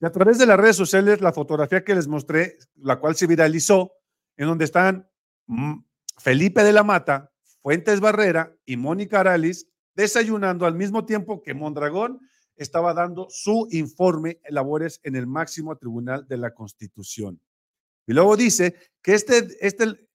Y 0.00 0.06
a 0.06 0.12
través 0.12 0.38
de 0.38 0.46
las 0.46 0.58
redes 0.58 0.76
sociales, 0.76 1.22
la 1.22 1.32
fotografía 1.32 1.84
que 1.84 1.94
les 1.94 2.08
mostré, 2.08 2.58
la 2.74 3.00
cual 3.00 3.16
se 3.16 3.26
viralizó, 3.26 3.92
en 4.36 4.48
donde 4.48 4.66
están 4.66 5.08
mm, 5.46 5.78
Felipe 6.18 6.62
de 6.62 6.72
la 6.72 6.82
Mata, 6.82 7.32
Fuentes 7.62 8.00
Barrera 8.00 8.54
y 8.66 8.76
Mónica 8.76 9.20
Aralis 9.20 9.68
desayunando 9.94 10.66
al 10.66 10.74
mismo 10.74 11.06
tiempo 11.06 11.42
que 11.42 11.54
Mondragón 11.54 12.20
estaba 12.56 12.92
dando 12.92 13.28
su 13.30 13.66
informe 13.70 14.40
labores 14.48 15.00
en 15.02 15.16
el 15.16 15.26
máximo 15.26 15.76
tribunal 15.76 16.26
de 16.28 16.36
la 16.36 16.52
Constitución. 16.52 17.40
Y 18.06 18.12
luego 18.12 18.36
dice 18.36 18.76
que 19.02 19.14
este, 19.14 19.48
este, 19.60 20.08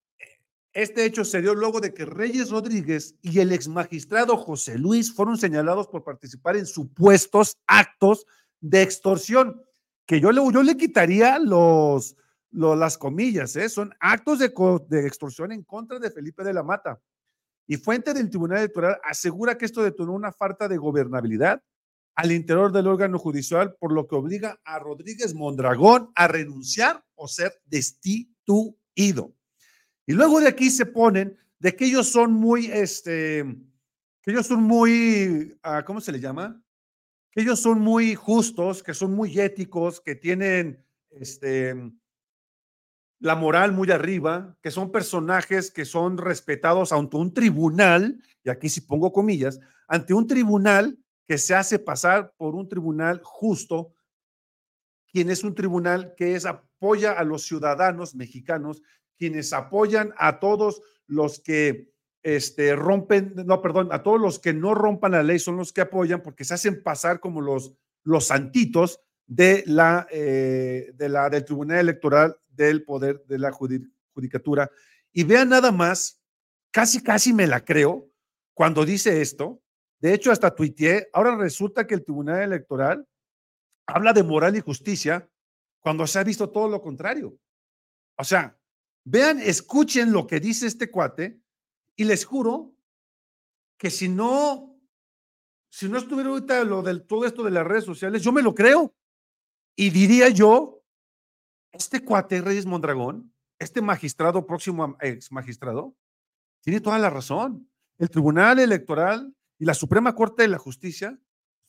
este 0.74 1.06
hecho 1.06 1.26
se 1.26 1.42
dio 1.42 1.54
luego 1.54 1.82
de 1.82 1.94
que 1.94 2.06
Reyes 2.06 2.50
Rodríguez 2.50 3.16
y 3.22 3.40
el 3.40 3.52
ex 3.52 3.68
magistrado 3.68 4.38
José 4.38 4.78
Luis 4.78 5.14
fueron 5.14 5.38
señalados 5.38 5.88
por 5.88 6.04
participar 6.04 6.56
en 6.56 6.66
supuestos 6.66 7.58
actos 7.68 8.26
de 8.62 8.82
extorsión, 8.82 9.62
que 10.06 10.22
yo 10.22 10.32
le, 10.32 10.42
yo 10.54 10.64
le 10.64 10.78
quitaría 10.78 11.40
los, 11.40 12.16
las 12.52 12.98
comillas, 12.98 13.56
¿eh? 13.56 13.70
son 13.70 13.94
actos 14.00 14.40
de, 14.40 14.54
de 14.88 15.08
extorsión 15.08 15.52
en 15.52 15.64
contra 15.64 16.00
de 16.00 16.12
Felipe 16.12 16.44
de 16.44 16.54
la 16.54 16.64
Mata. 16.64 17.02
Y 17.68 17.78
fuente 17.78 18.14
del 18.14 18.30
Tribunal 18.30 18.60
Electoral 18.60 19.00
asegura 19.04 19.58
que 19.58 19.66
esto 19.66 19.84
detonó 19.84 20.14
una 20.14 20.32
falta 20.32 20.68
de 20.68 20.78
gobernabilidad 20.78 21.62
al 22.16 22.32
interior 22.32 22.72
del 22.72 22.88
órgano 22.88 23.18
judicial, 23.18 23.76
por 23.80 23.92
lo 23.94 24.08
que 24.08 24.16
obliga 24.16 24.60
a 24.66 24.80
Rodríguez 24.80 25.34
Mondragón 25.34 26.12
a 26.16 26.28
renunciar 26.28 27.04
o 27.22 27.28
ser 27.28 27.62
destituido. 27.66 29.36
Y 30.08 30.14
luego 30.14 30.40
de 30.40 30.48
aquí 30.48 30.72
se 30.72 30.88
ponen 30.88 31.38
de 31.60 31.76
que 31.76 31.86
ellos 31.86 32.10
son 32.10 32.34
muy, 32.34 32.66
este, 32.66 33.46
que 34.24 34.32
ellos 34.32 34.48
son 34.48 34.64
muy, 34.64 35.56
uh, 35.64 35.86
¿cómo 35.86 36.02
se 36.02 36.12
le 36.12 36.20
llama? 36.20 36.62
Que 37.32 37.42
ellos 37.42 37.60
son 37.60 37.80
muy 37.80 38.16
justos, 38.16 38.82
que 38.82 38.96
son 38.96 39.14
muy 39.14 39.40
éticos, 39.40 40.02
que 40.02 40.16
tienen, 40.16 40.84
este, 41.12 41.76
la 43.20 43.36
moral 43.36 43.72
muy 43.72 43.92
arriba, 43.92 44.58
que 44.64 44.72
son 44.72 44.92
personajes 44.92 45.70
que 45.70 45.86
son 45.86 46.18
respetados 46.18 46.92
ante 46.92 47.18
un 47.18 47.32
tribunal, 47.32 48.20
y 48.44 48.50
aquí 48.50 48.68
si 48.68 48.82
pongo 48.82 49.14
comillas, 49.14 49.60
ante 49.88 50.16
un 50.16 50.26
tribunal 50.26 50.98
que 51.28 51.38
se 51.38 51.54
hace 51.54 51.78
pasar 51.78 52.34
por 52.36 52.56
un 52.56 52.68
tribunal 52.68 53.22
justo, 53.24 53.94
quien 55.12 55.30
es 55.30 55.44
un 55.44 55.56
tribunal 55.56 56.14
que 56.16 56.36
es, 56.36 56.46
apoya 56.46 57.12
a 57.12 57.24
los 57.24 57.46
ciudadanos 57.46 58.16
mexicanos, 58.16 58.82
quienes 59.18 59.54
apoyan 59.54 60.14
a 60.18 60.40
todos 60.40 60.82
los 61.06 61.40
que 61.40 61.92
este, 62.24 62.76
rompen, 62.76 63.34
no, 63.46 63.62
perdón, 63.62 63.90
a 63.92 64.04
todos 64.04 64.20
los 64.20 64.40
que 64.40 64.54
no 64.54 64.74
rompan 64.74 65.12
la 65.12 65.24
ley 65.24 65.40
son 65.40 65.58
los 65.58 65.74
que 65.74 65.82
apoyan 65.82 66.22
porque 66.22 66.44
se 66.44 66.54
hacen 66.54 66.82
pasar 66.84 67.20
como 67.20 67.42
los, 67.42 67.74
los 68.04 68.28
santitos 68.28 69.00
de 69.26 69.64
la, 69.66 70.08
eh, 70.12 70.92
de 70.94 71.10
la, 71.10 71.30
del 71.30 71.46
Tribunal 71.46 71.80
Electoral 71.80 72.38
del 72.50 72.84
Poder 72.84 73.24
de 73.26 73.40
la 73.40 73.52
Judicatura. 73.52 74.70
Y 75.12 75.24
vean 75.24 75.50
nada 75.50 75.72
más, 75.72 76.22
casi, 76.72 77.02
casi 77.02 77.34
me 77.34 77.48
la 77.48 77.64
creo 77.64 78.10
cuando 78.54 78.86
dice 78.86 79.22
esto. 79.22 79.62
De 80.00 80.14
hecho, 80.14 80.32
hasta 80.32 80.54
tuiteé, 80.54 81.10
ahora 81.14 81.36
resulta 81.36 81.86
que 81.86 81.94
el 81.94 82.04
Tribunal 82.04 82.42
Electoral 82.42 83.08
habla 83.88 84.14
de 84.14 84.24
moral 84.24 84.56
y 84.56 84.62
justicia 84.62 85.30
cuando 85.80 86.08
se 86.08 86.20
ha 86.20 86.24
visto 86.24 86.50
todo 86.50 86.70
lo 86.70 86.82
contrario. 86.82 87.38
O 88.18 88.24
sea, 88.24 88.58
vean, 89.04 89.40
escuchen 89.40 90.12
lo 90.12 90.28
que 90.28 90.40
dice 90.40 90.68
este 90.68 90.92
cuate 90.92 91.42
y 91.96 92.04
les 92.04 92.26
juro 92.26 92.74
que 93.78 93.90
si 93.90 94.08
no, 94.08 94.80
si 95.70 95.90
no 95.90 95.98
estuviera 95.98 96.30
ahorita 96.30 96.64
lo 96.64 96.82
del 96.84 97.06
todo 97.06 97.26
esto 97.26 97.44
de 97.44 97.52
las 97.52 97.66
redes 97.66 97.84
sociales, 97.84 98.22
yo 98.22 98.32
me 98.32 98.44
lo 98.44 98.54
creo. 98.54 98.94
Y 99.76 99.90
diría 99.90 100.30
yo, 100.30 100.84
este 101.72 102.04
cuate 102.04 102.42
Reyes 102.42 102.66
Mondragón, 102.66 103.34
este 103.58 103.82
magistrado, 103.82 104.46
próximo 104.46 104.96
ex 105.00 105.32
magistrado, 105.32 105.96
tiene 106.62 106.82
toda 106.82 107.00
la 107.00 107.10
razón. 107.10 107.70
El 107.98 108.10
Tribunal 108.10 108.60
Electoral 108.60 109.34
y 109.58 109.66
la 109.66 109.74
Suprema 109.74 110.14
Corte 110.16 110.44
de 110.44 110.50
la 110.50 110.58
Justicia 110.58 111.20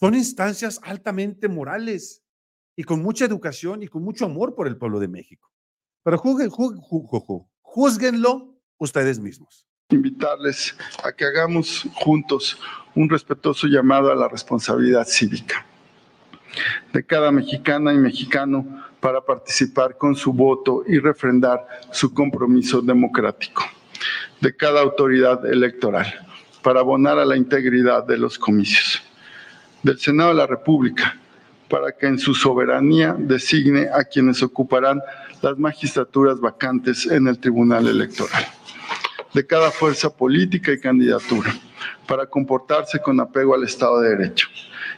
son 0.02 0.16
instancias 0.16 0.80
altamente 0.82 1.49
morales 1.49 2.25
y 2.75 2.82
con 2.82 3.00
mucha 3.00 3.25
educación 3.25 3.85
y 3.85 3.87
con 3.87 4.02
mucho 4.02 4.25
amor 4.25 4.56
por 4.56 4.66
el 4.66 4.76
pueblo 4.76 4.99
de 4.99 5.06
México. 5.06 5.49
Pero 6.02 6.18
juzguen, 6.18 6.50
juzguenlo 7.61 8.59
ustedes 8.78 9.21
mismos 9.21 9.68
invitarles 9.90 10.75
a 11.04 11.12
que 11.12 11.25
hagamos 11.25 11.87
juntos 11.94 12.59
un 12.97 13.09
respetuoso 13.09 13.68
llamado 13.68 14.11
a 14.11 14.16
la 14.16 14.26
responsabilidad 14.26 15.06
cívica 15.06 15.66
de 16.92 17.04
cada 17.04 17.30
mexicana 17.30 17.92
y 17.92 17.99
mexicano 17.99 18.85
para 18.99 19.21
participar 19.21 19.99
con 19.99 20.16
su 20.16 20.32
voto 20.32 20.82
y 20.88 20.99
refrendar 20.99 21.64
su 21.92 22.12
compromiso 22.12 22.80
democrático, 22.80 23.62
de 24.40 24.56
cada 24.56 24.80
autoridad 24.80 25.47
electoral 25.47 26.26
para 26.62 26.80
abonar 26.80 27.18
a 27.18 27.25
la 27.25 27.37
integridad 27.37 28.04
de 28.04 28.16
los 28.18 28.38
comicios, 28.38 29.02
del 29.82 29.98
Senado 29.98 30.30
de 30.30 30.36
la 30.36 30.46
República 30.46 31.18
para 31.68 31.92
que 31.92 32.06
en 32.06 32.18
su 32.18 32.34
soberanía 32.34 33.16
designe 33.18 33.88
a 33.92 34.04
quienes 34.04 34.42
ocuparán 34.42 35.00
las 35.40 35.58
magistraturas 35.58 36.38
vacantes 36.38 37.06
en 37.06 37.26
el 37.26 37.38
Tribunal 37.38 37.88
Electoral 37.88 38.44
de 39.32 39.46
cada 39.46 39.70
fuerza 39.70 40.14
política 40.14 40.72
y 40.72 40.80
candidatura 40.80 41.54
para 42.06 42.26
comportarse 42.26 43.00
con 43.00 43.18
apego 43.20 43.54
al 43.54 43.64
Estado 43.64 44.00
de 44.00 44.10
Derecho 44.10 44.48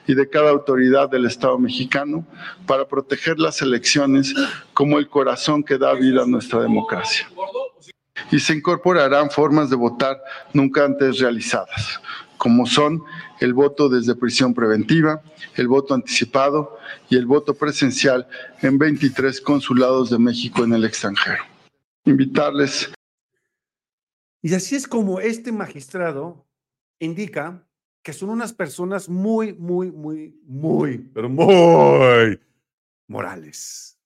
y 0.07 0.15
de 0.15 0.29
cada 0.29 0.51
autoridad 0.51 1.09
del 1.09 1.27
Estado 1.27 1.59
mexicano 1.59 2.27
para 2.67 2.87
proteger 2.87 3.39
las 3.39 3.63
elecciones 3.63 4.35
como 4.73 4.99
el 4.99 5.09
corazón 5.09 5.63
que 5.63 5.79
da 5.79 5.95
vida 5.95 6.23
a 6.23 6.27
nuestra 6.27 6.61
democracia. 6.61 7.29
Y 8.31 8.39
se 8.39 8.55
incorporarán 8.55 9.31
formas 9.31 9.71
de 9.71 9.77
votar 9.77 10.21
nunca 10.53 10.85
antes 10.85 11.19
realizadas, 11.19 12.01
como 12.45 12.67
son 12.67 13.03
el 13.41 13.55
voto 13.55 13.89
desde 13.89 14.15
prisión 14.15 14.53
preventiva, 14.53 15.23
el 15.57 15.67
voto 15.67 15.95
anticipado 15.95 16.77
y 17.09 17.17
el 17.17 17.25
voto 17.25 17.55
presencial 17.55 18.29
en 18.61 18.77
23 18.77 19.41
consulados 19.41 20.11
de 20.11 20.19
México 20.19 20.63
en 20.63 20.75
el 20.75 20.85
extranjero. 20.85 21.43
Invitarles 22.05 22.93
y 24.45 24.53
así 24.53 24.77
es 24.77 24.87
como 24.87 25.21
este 25.21 25.53
magistrado 25.53 26.47
indica 26.99 27.67
que 28.03 28.13
son 28.13 28.29
unas 28.29 28.53
personas 28.53 29.09
muy, 29.09 29.55
muy, 29.55 29.91
muy, 29.91 30.39
muy, 30.45 30.99
pero 30.99 31.31
muy 31.31 32.39
morales. 33.09 33.99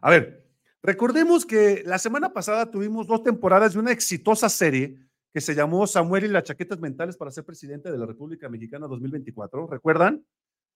A 0.00 0.10
ver, 0.10 0.46
recordemos 0.84 1.44
que 1.44 1.82
la 1.84 1.98
semana 1.98 2.32
pasada 2.32 2.70
tuvimos 2.70 3.08
dos 3.08 3.24
temporadas 3.24 3.72
de 3.72 3.80
una 3.80 3.90
exitosa 3.90 4.48
serie 4.48 5.00
que 5.32 5.40
se 5.40 5.54
llamó 5.54 5.86
Samuel 5.86 6.24
y 6.24 6.28
las 6.28 6.44
chaquetas 6.44 6.78
mentales 6.78 7.16
para 7.16 7.30
ser 7.30 7.44
presidente 7.44 7.90
de 7.90 7.98
la 7.98 8.06
República 8.06 8.48
Mexicana 8.48 8.86
2024. 8.86 9.66
¿Recuerdan? 9.66 10.24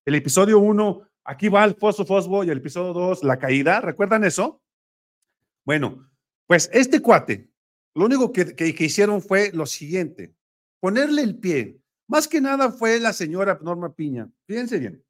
El 0.07 0.15
episodio 0.15 0.59
1, 0.61 1.03
aquí 1.25 1.49
va 1.49 1.65
el 1.65 1.75
Fosfo 1.75 2.07
Fosbo, 2.07 2.45
y 2.45 2.51
el 2.51 2.59
episodio 2.59 2.93
2, 2.93 3.25
la 3.25 3.39
caída. 3.39 3.81
¿Recuerdan 3.81 4.25
eso? 4.25 4.63
Bueno, 5.65 6.09
pues 6.47 6.71
este 6.73 7.03
cuate, 7.03 7.51
lo 7.95 8.07
único 8.07 8.33
que, 8.33 8.75
hicieron 8.79 9.21
fue 9.21 9.51
lo 9.53 9.67
siguiente, 9.67 10.35
ponerle 10.81 11.23
el 11.23 11.37
pie. 11.39 11.81
Más 12.09 12.29
que 12.29 12.41
nada 12.41 12.71
fue 12.71 13.01
la 13.01 13.13
señora 13.13 13.59
Norma 13.63 13.95
Piña. 13.95 14.31
Fíjense 14.47 14.79
bien, 14.79 15.05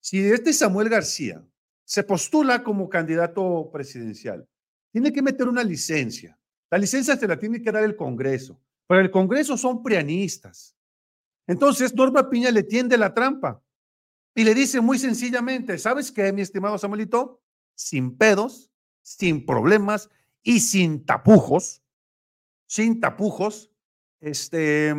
si 0.00 0.24
este 0.24 0.52
Samuel 0.54 0.88
García 0.88 1.44
se 1.84 2.02
postula 2.02 2.62
como 2.62 2.88
candidato 2.88 3.68
presidencial, 3.70 4.48
tiene 4.90 5.12
que 5.12 5.22
meter 5.22 5.48
una 5.48 5.62
licencia. 5.62 6.38
La 6.70 6.78
licencia 6.78 7.16
se 7.16 7.28
la 7.28 7.38
tiene 7.38 7.60
que 7.60 7.70
dar 7.70 7.84
el 7.84 7.94
Congreso, 7.94 8.58
pero 8.90 9.02
el 9.02 9.12
Congreso 9.12 9.56
son 9.56 9.84
prianistas. 9.84 10.76
Entonces, 11.46 11.94
Norma 11.94 12.28
Piña 12.28 12.50
le 12.50 12.64
tiende 12.64 12.98
la 12.98 13.14
trampa 13.14 13.62
y 14.34 14.42
le 14.42 14.52
dice 14.52 14.80
muy 14.80 14.98
sencillamente, 14.98 15.78
¿sabes 15.78 16.10
qué, 16.10 16.32
mi 16.32 16.42
estimado 16.42 16.76
Samuelito? 16.76 17.40
Sin 17.76 18.18
pedos, 18.18 18.72
sin 19.00 19.46
problemas 19.46 20.10
y 20.42 20.58
sin 20.58 21.06
tapujos, 21.06 21.84
sin 22.66 22.98
tapujos, 22.98 23.70
este, 24.18 24.92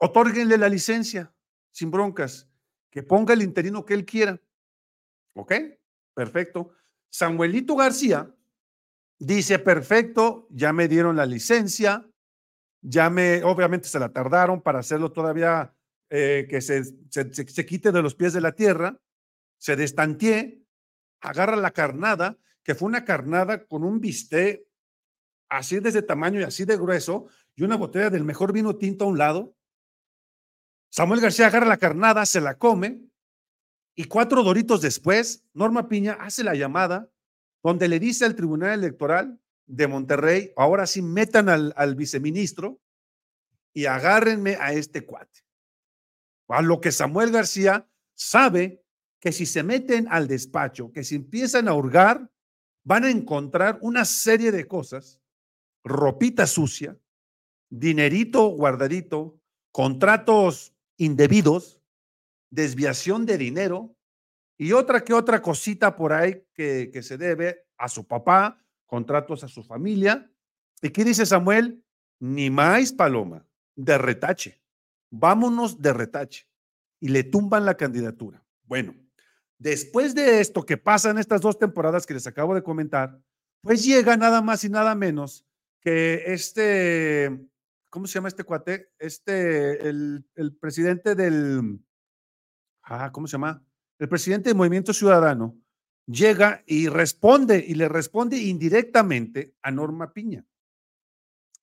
otórguenle 0.00 0.56
la 0.56 0.70
licencia, 0.70 1.30
sin 1.72 1.90
broncas, 1.90 2.48
que 2.88 3.02
ponga 3.02 3.34
el 3.34 3.42
interino 3.42 3.84
que 3.84 3.92
él 3.92 4.06
quiera. 4.06 4.40
¿Ok? 5.34 5.52
Perfecto. 6.14 6.70
Samuelito 7.10 7.76
García 7.76 8.34
dice, 9.18 9.58
perfecto, 9.58 10.48
ya 10.48 10.72
me 10.72 10.88
dieron 10.88 11.16
la 11.16 11.26
licencia, 11.26 12.08
obviamente 13.44 13.88
se 13.88 13.98
la 13.98 14.12
tardaron 14.12 14.62
para 14.62 14.80
hacerlo 14.80 15.12
todavía 15.12 15.74
eh, 16.10 16.46
que 16.48 16.60
se, 16.60 16.84
se, 17.10 17.66
quite 17.66 17.92
de 17.92 18.02
los 18.02 18.14
pies 18.14 18.32
de 18.32 18.40
la 18.40 18.52
tierra, 18.52 18.98
se 19.58 19.76
destanteé, 19.76 20.62
agarra 21.20 21.56
la 21.56 21.72
carnada, 21.72 22.38
que 22.62 22.74
fue 22.74 22.88
una 22.88 23.04
carnada 23.04 23.66
con 23.66 23.84
un 23.84 24.00
bistec 24.00 24.64
así 25.48 25.78
de 25.80 25.88
ese 25.88 26.02
tamaño 26.02 26.40
y 26.40 26.44
así 26.44 26.64
de 26.64 26.76
grueso, 26.76 27.26
y 27.54 27.62
una 27.62 27.76
botella 27.76 28.10
del 28.10 28.24
mejor 28.24 28.52
vino 28.52 28.76
tinto 28.76 29.04
a 29.04 29.08
un 29.08 29.18
lado. 29.18 29.56
Samuel 30.90 31.20
García 31.20 31.46
agarra 31.46 31.66
la 31.66 31.76
carnada, 31.76 32.26
se 32.26 32.40
la 32.40 32.58
come, 32.58 33.02
y 33.94 34.04
cuatro 34.04 34.42
doritos 34.42 34.82
después, 34.82 35.44
Norma 35.54 35.88
Piña 35.88 36.14
hace 36.20 36.44
la 36.44 36.54
llamada 36.54 37.08
donde 37.62 37.88
le 37.88 37.98
dice 37.98 38.24
al 38.24 38.36
Tribunal 38.36 38.78
Electoral 38.78 39.40
de 39.66 39.86
Monterrey, 39.88 40.52
ahora 40.56 40.86
sí 40.86 41.02
metan 41.02 41.48
al, 41.48 41.74
al 41.76 41.94
viceministro 41.94 42.80
y 43.72 43.86
agárrenme 43.86 44.56
a 44.60 44.72
este 44.72 45.04
cuate. 45.04 45.40
A 46.48 46.62
lo 46.62 46.80
que 46.80 46.92
Samuel 46.92 47.30
García 47.30 47.88
sabe 48.14 48.84
que 49.20 49.32
si 49.32 49.46
se 49.46 49.62
meten 49.62 50.06
al 50.08 50.28
despacho, 50.28 50.92
que 50.92 51.04
si 51.04 51.16
empiezan 51.16 51.68
a 51.68 51.74
hurgar, 51.74 52.30
van 52.84 53.04
a 53.04 53.10
encontrar 53.10 53.78
una 53.82 54.04
serie 54.04 54.52
de 54.52 54.66
cosas 54.66 55.20
ropita 55.82 56.46
sucia, 56.46 56.98
dinerito 57.68 58.48
guardadito, 58.48 59.40
contratos 59.72 60.74
indebidos, 60.96 61.80
desviación 62.50 63.26
de 63.26 63.38
dinero 63.38 63.96
y 64.58 64.72
otra 64.72 65.04
que 65.04 65.12
otra 65.12 65.42
cosita 65.42 65.96
por 65.96 66.12
ahí 66.12 66.42
que, 66.54 66.90
que 66.92 67.02
se 67.02 67.18
debe 67.18 67.66
a 67.76 67.88
su 67.88 68.06
papá, 68.06 68.64
contratos 68.86 69.44
a 69.44 69.48
su 69.48 69.62
familia. 69.62 70.30
¿Y 70.82 70.90
qué 70.90 71.04
dice 71.04 71.26
Samuel? 71.26 71.84
Ni 72.18 72.50
más 72.50 72.92
paloma, 72.92 73.46
de 73.74 73.98
retache. 73.98 74.62
Vámonos 75.10 75.80
de 75.80 75.92
retache. 75.92 76.48
Y 77.00 77.08
le 77.08 77.24
tumban 77.24 77.66
la 77.66 77.76
candidatura. 77.76 78.42
Bueno, 78.64 78.94
después 79.58 80.14
de 80.14 80.40
esto 80.40 80.64
que 80.64 80.76
pasa 80.76 81.10
en 81.10 81.18
estas 81.18 81.40
dos 81.40 81.58
temporadas 81.58 82.06
que 82.06 82.14
les 82.14 82.26
acabo 82.26 82.54
de 82.54 82.62
comentar, 82.62 83.20
pues 83.60 83.84
llega 83.84 84.16
nada 84.16 84.40
más 84.40 84.64
y 84.64 84.68
nada 84.68 84.94
menos 84.94 85.44
que 85.80 86.32
este, 86.32 87.38
¿cómo 87.90 88.06
se 88.06 88.14
llama 88.14 88.28
este 88.28 88.44
cuate? 88.44 88.92
Este, 88.98 89.88
el, 89.88 90.24
presidente 90.60 91.14
del, 91.14 91.80
ah, 92.82 93.10
¿cómo 93.12 93.26
se 93.26 93.32
llama? 93.32 93.64
El 93.98 94.08
presidente 94.08 94.50
del 94.50 94.56
Movimiento 94.56 94.92
Ciudadano 94.92 95.56
llega 96.06 96.62
y 96.66 96.88
responde, 96.88 97.64
y 97.66 97.74
le 97.74 97.88
responde 97.88 98.38
indirectamente 98.38 99.54
a 99.62 99.70
Norma 99.70 100.12
Piña. 100.12 100.44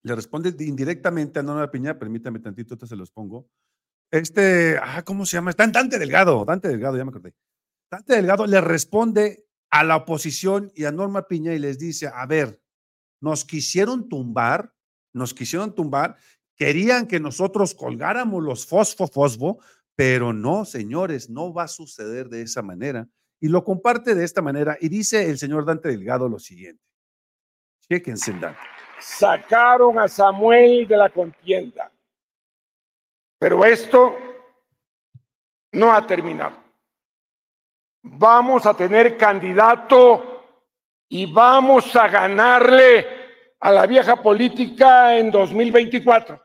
Le 0.04 0.16
responde 0.16 0.54
indirectamente 0.66 1.40
a 1.40 1.44
Norma 1.44 1.72
Piña, 1.72 1.98
permítame 1.98 2.40
tantito, 2.40 2.78
te 2.78 2.86
se 2.86 2.96
los 2.96 3.12
pongo. 3.12 3.50
este, 4.12 4.78
ah, 4.82 5.02
¿cómo 5.04 5.26
se 5.26 5.38
llama? 5.38 5.50
Está 5.50 5.66
Dante 5.68 5.98
Delgado, 5.98 6.46
Dante 6.46 6.68
Delgado, 6.68 6.98
ya 6.98 7.06
me 7.06 7.10
acordé. 7.10 7.34
Dante 7.90 8.16
Delgado 8.16 8.46
le 8.46 8.62
responde 8.62 9.46
a 9.72 9.84
la 9.84 9.96
oposición 9.96 10.72
y 10.76 10.86
a 10.86 10.92
Norma 10.92 11.28
Piña 11.28 11.54
y 11.54 11.60
les 11.60 11.80
dice, 11.80 12.08
a 12.14 12.26
ver, 12.26 12.62
nos 13.22 13.46
quisieron 13.46 14.10
tumbar, 14.10 14.74
nos 15.14 15.34
quisieron 15.34 15.74
tumbar, 15.74 16.18
querían 16.56 17.08
que 17.08 17.20
nosotros 17.20 17.74
colgáramos 17.74 18.44
los 18.44 18.68
fosfo 18.68 19.08
fosfo, 19.08 19.60
pero 19.96 20.34
no, 20.34 20.66
señores, 20.66 21.30
no 21.30 21.54
va 21.54 21.64
a 21.64 21.68
suceder 21.68 22.30
de 22.30 22.42
esa 22.42 22.62
manera. 22.62 23.08
Y 23.44 23.50
lo 23.50 23.62
comparte 23.62 24.16
de 24.16 24.24
esta 24.24 24.42
manera 24.42 24.78
y 24.80 24.88
dice 24.88 25.30
el 25.30 25.38
señor 25.38 25.66
Dante 25.66 25.90
Delgado 25.90 26.30
lo 26.30 26.40
siguiente. 26.40 26.82
Chequense 27.82 28.32
Dante. 28.32 28.58
Sacaron 29.02 30.00
a 30.00 30.08
Samuel 30.08 30.88
de 30.88 30.96
la 30.96 31.10
contienda. 31.10 31.92
Pero 33.38 33.66
esto 33.66 34.16
no 35.74 35.92
ha 35.92 36.08
terminado. 36.08 36.56
Vamos 38.04 38.66
a 38.66 38.74
tener 38.76 39.18
candidato 39.18 40.46
y 41.10 41.30
vamos 41.30 41.94
a 41.98 42.08
ganarle 42.08 43.06
a 43.60 43.72
la 43.74 43.86
vieja 43.86 44.16
política 44.24 45.18
en 45.18 45.30
2024. 45.30 46.42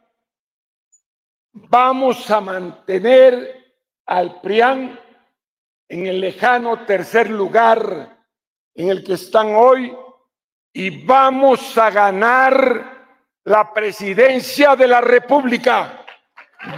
Vamos 1.52 2.28
a 2.28 2.40
mantener 2.40 3.76
al 4.04 4.40
PRIAN 4.40 4.98
en 5.88 6.06
el 6.06 6.20
lejano 6.20 6.84
tercer 6.84 7.30
lugar 7.30 8.16
en 8.74 8.90
el 8.90 9.02
que 9.02 9.14
están 9.14 9.54
hoy 9.54 9.96
y 10.72 11.04
vamos 11.04 11.76
a 11.78 11.90
ganar 11.90 12.98
la 13.44 13.72
presidencia 13.72 14.76
de 14.76 14.86
la 14.86 15.00
República. 15.00 16.04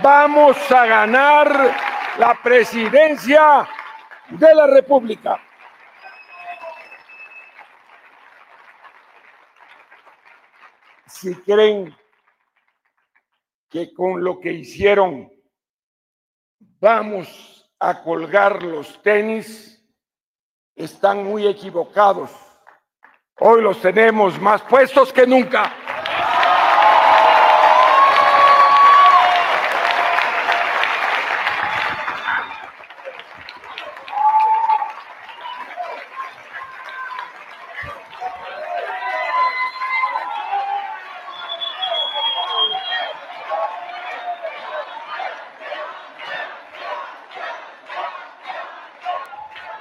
Vamos 0.03 0.57
a 0.71 0.87
ganar 0.87 1.77
la 2.19 2.39
presidencia 2.43 3.69
de 4.29 4.55
la 4.55 4.67
República. 4.67 5.43
Si 11.07 11.35
creen 11.43 11.95
que 13.69 13.93
con 13.93 14.23
lo 14.23 14.39
que 14.41 14.53
hicieron 14.53 15.31
vamos 16.79 17.60
a 17.81 18.03
colgar 18.03 18.63
los 18.63 19.01
tenis, 19.03 19.83
están 20.77 21.25
muy 21.25 21.47
equivocados. 21.47 22.31
Hoy 23.39 23.63
los 23.63 23.81
tenemos 23.81 24.39
más 24.41 24.61
puestos 24.63 25.13
que 25.13 25.27
nunca. 25.27 25.75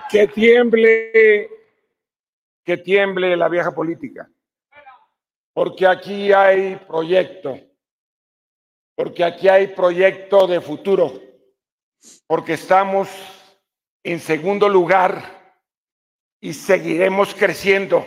Que 0.09 0.27
tiemble, 0.27 1.49
que 2.63 2.77
tiemble 2.77 3.37
la 3.37 3.47
vieja 3.47 3.71
política. 3.73 4.29
Porque 5.53 5.85
aquí 5.85 6.31
hay 6.33 6.75
proyecto, 6.87 7.59
porque 8.95 9.23
aquí 9.23 9.47
hay 9.47 9.67
proyecto 9.67 10.47
de 10.47 10.61
futuro, 10.61 11.21
porque 12.27 12.53
estamos 12.53 13.09
en 14.03 14.19
segundo 14.19 14.69
lugar 14.69 15.39
y 16.41 16.53
seguiremos 16.53 17.35
creciendo, 17.35 18.05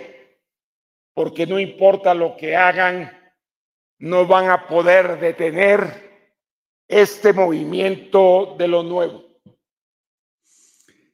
porque 1.15 1.47
no 1.47 1.61
importa 1.61 2.15
lo 2.15 2.37
que 2.37 2.57
hagan, 2.57 3.11
no 3.99 4.27
van 4.27 4.51
a 4.51 4.67
poder 4.67 5.21
detener 5.21 6.11
este 6.89 7.33
movimiento 7.33 8.57
de 8.59 8.69
lo 8.69 8.83
nuevo. 8.83 9.32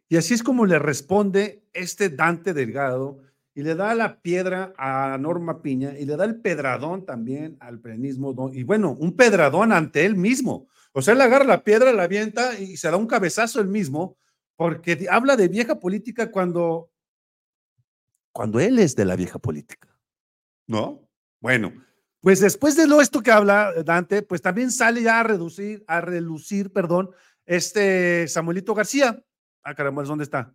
Y 0.08 0.16
así 0.16 0.34
es 0.34 0.42
como 0.42 0.66
le 0.66 0.78
responde 0.78 1.64
este 1.72 2.08
Dante 2.08 2.54
Delgado 2.54 3.20
y 3.54 3.62
le 3.62 3.74
da 3.74 3.94
la 3.94 4.20
piedra 4.20 4.72
a 4.78 5.18
Norma 5.18 5.62
Piña 5.62 5.98
y 5.98 6.06
le 6.06 6.16
da 6.16 6.24
el 6.24 6.40
pedradón 6.40 7.04
también 7.04 7.56
al 7.60 7.80
prenismo. 7.80 8.50
Y 8.52 8.62
bueno, 8.62 8.96
un 8.98 9.16
pedradón 9.16 9.72
ante 9.72 10.06
él 10.06 10.16
mismo. 10.16 10.68
O 10.92 11.02
sea, 11.02 11.14
él 11.14 11.20
agarra 11.20 11.44
la 11.44 11.64
piedra, 11.64 11.92
la 11.92 12.04
avienta 12.04 12.58
y 12.58 12.76
se 12.76 12.90
da 12.90 12.96
un 12.96 13.06
cabezazo 13.06 13.60
él 13.60 13.68
mismo 13.68 14.16
porque 14.56 15.06
habla 15.10 15.36
de 15.36 15.48
vieja 15.48 15.78
política 15.78 16.30
cuando, 16.30 16.90
cuando 18.32 18.60
él 18.60 18.78
es 18.78 18.96
de 18.96 19.04
la 19.04 19.16
vieja 19.16 19.38
política. 19.38 19.88
¿No? 20.66 21.08
Bueno, 21.40 21.72
pues 22.20 22.40
después 22.40 22.76
de 22.76 22.86
lo 22.86 23.00
esto 23.00 23.22
que 23.22 23.30
habla 23.30 23.72
Dante, 23.84 24.22
pues 24.22 24.42
también 24.42 24.70
sale 24.70 25.02
ya 25.02 25.20
a 25.20 25.22
reducir, 25.22 25.84
a 25.86 26.00
relucir, 26.00 26.72
perdón, 26.72 27.10
este 27.46 28.26
Samuelito 28.28 28.74
García, 28.74 29.22
Ah, 29.62 29.74
caramba, 29.74 30.02
¿dónde 30.04 30.24
está? 30.24 30.54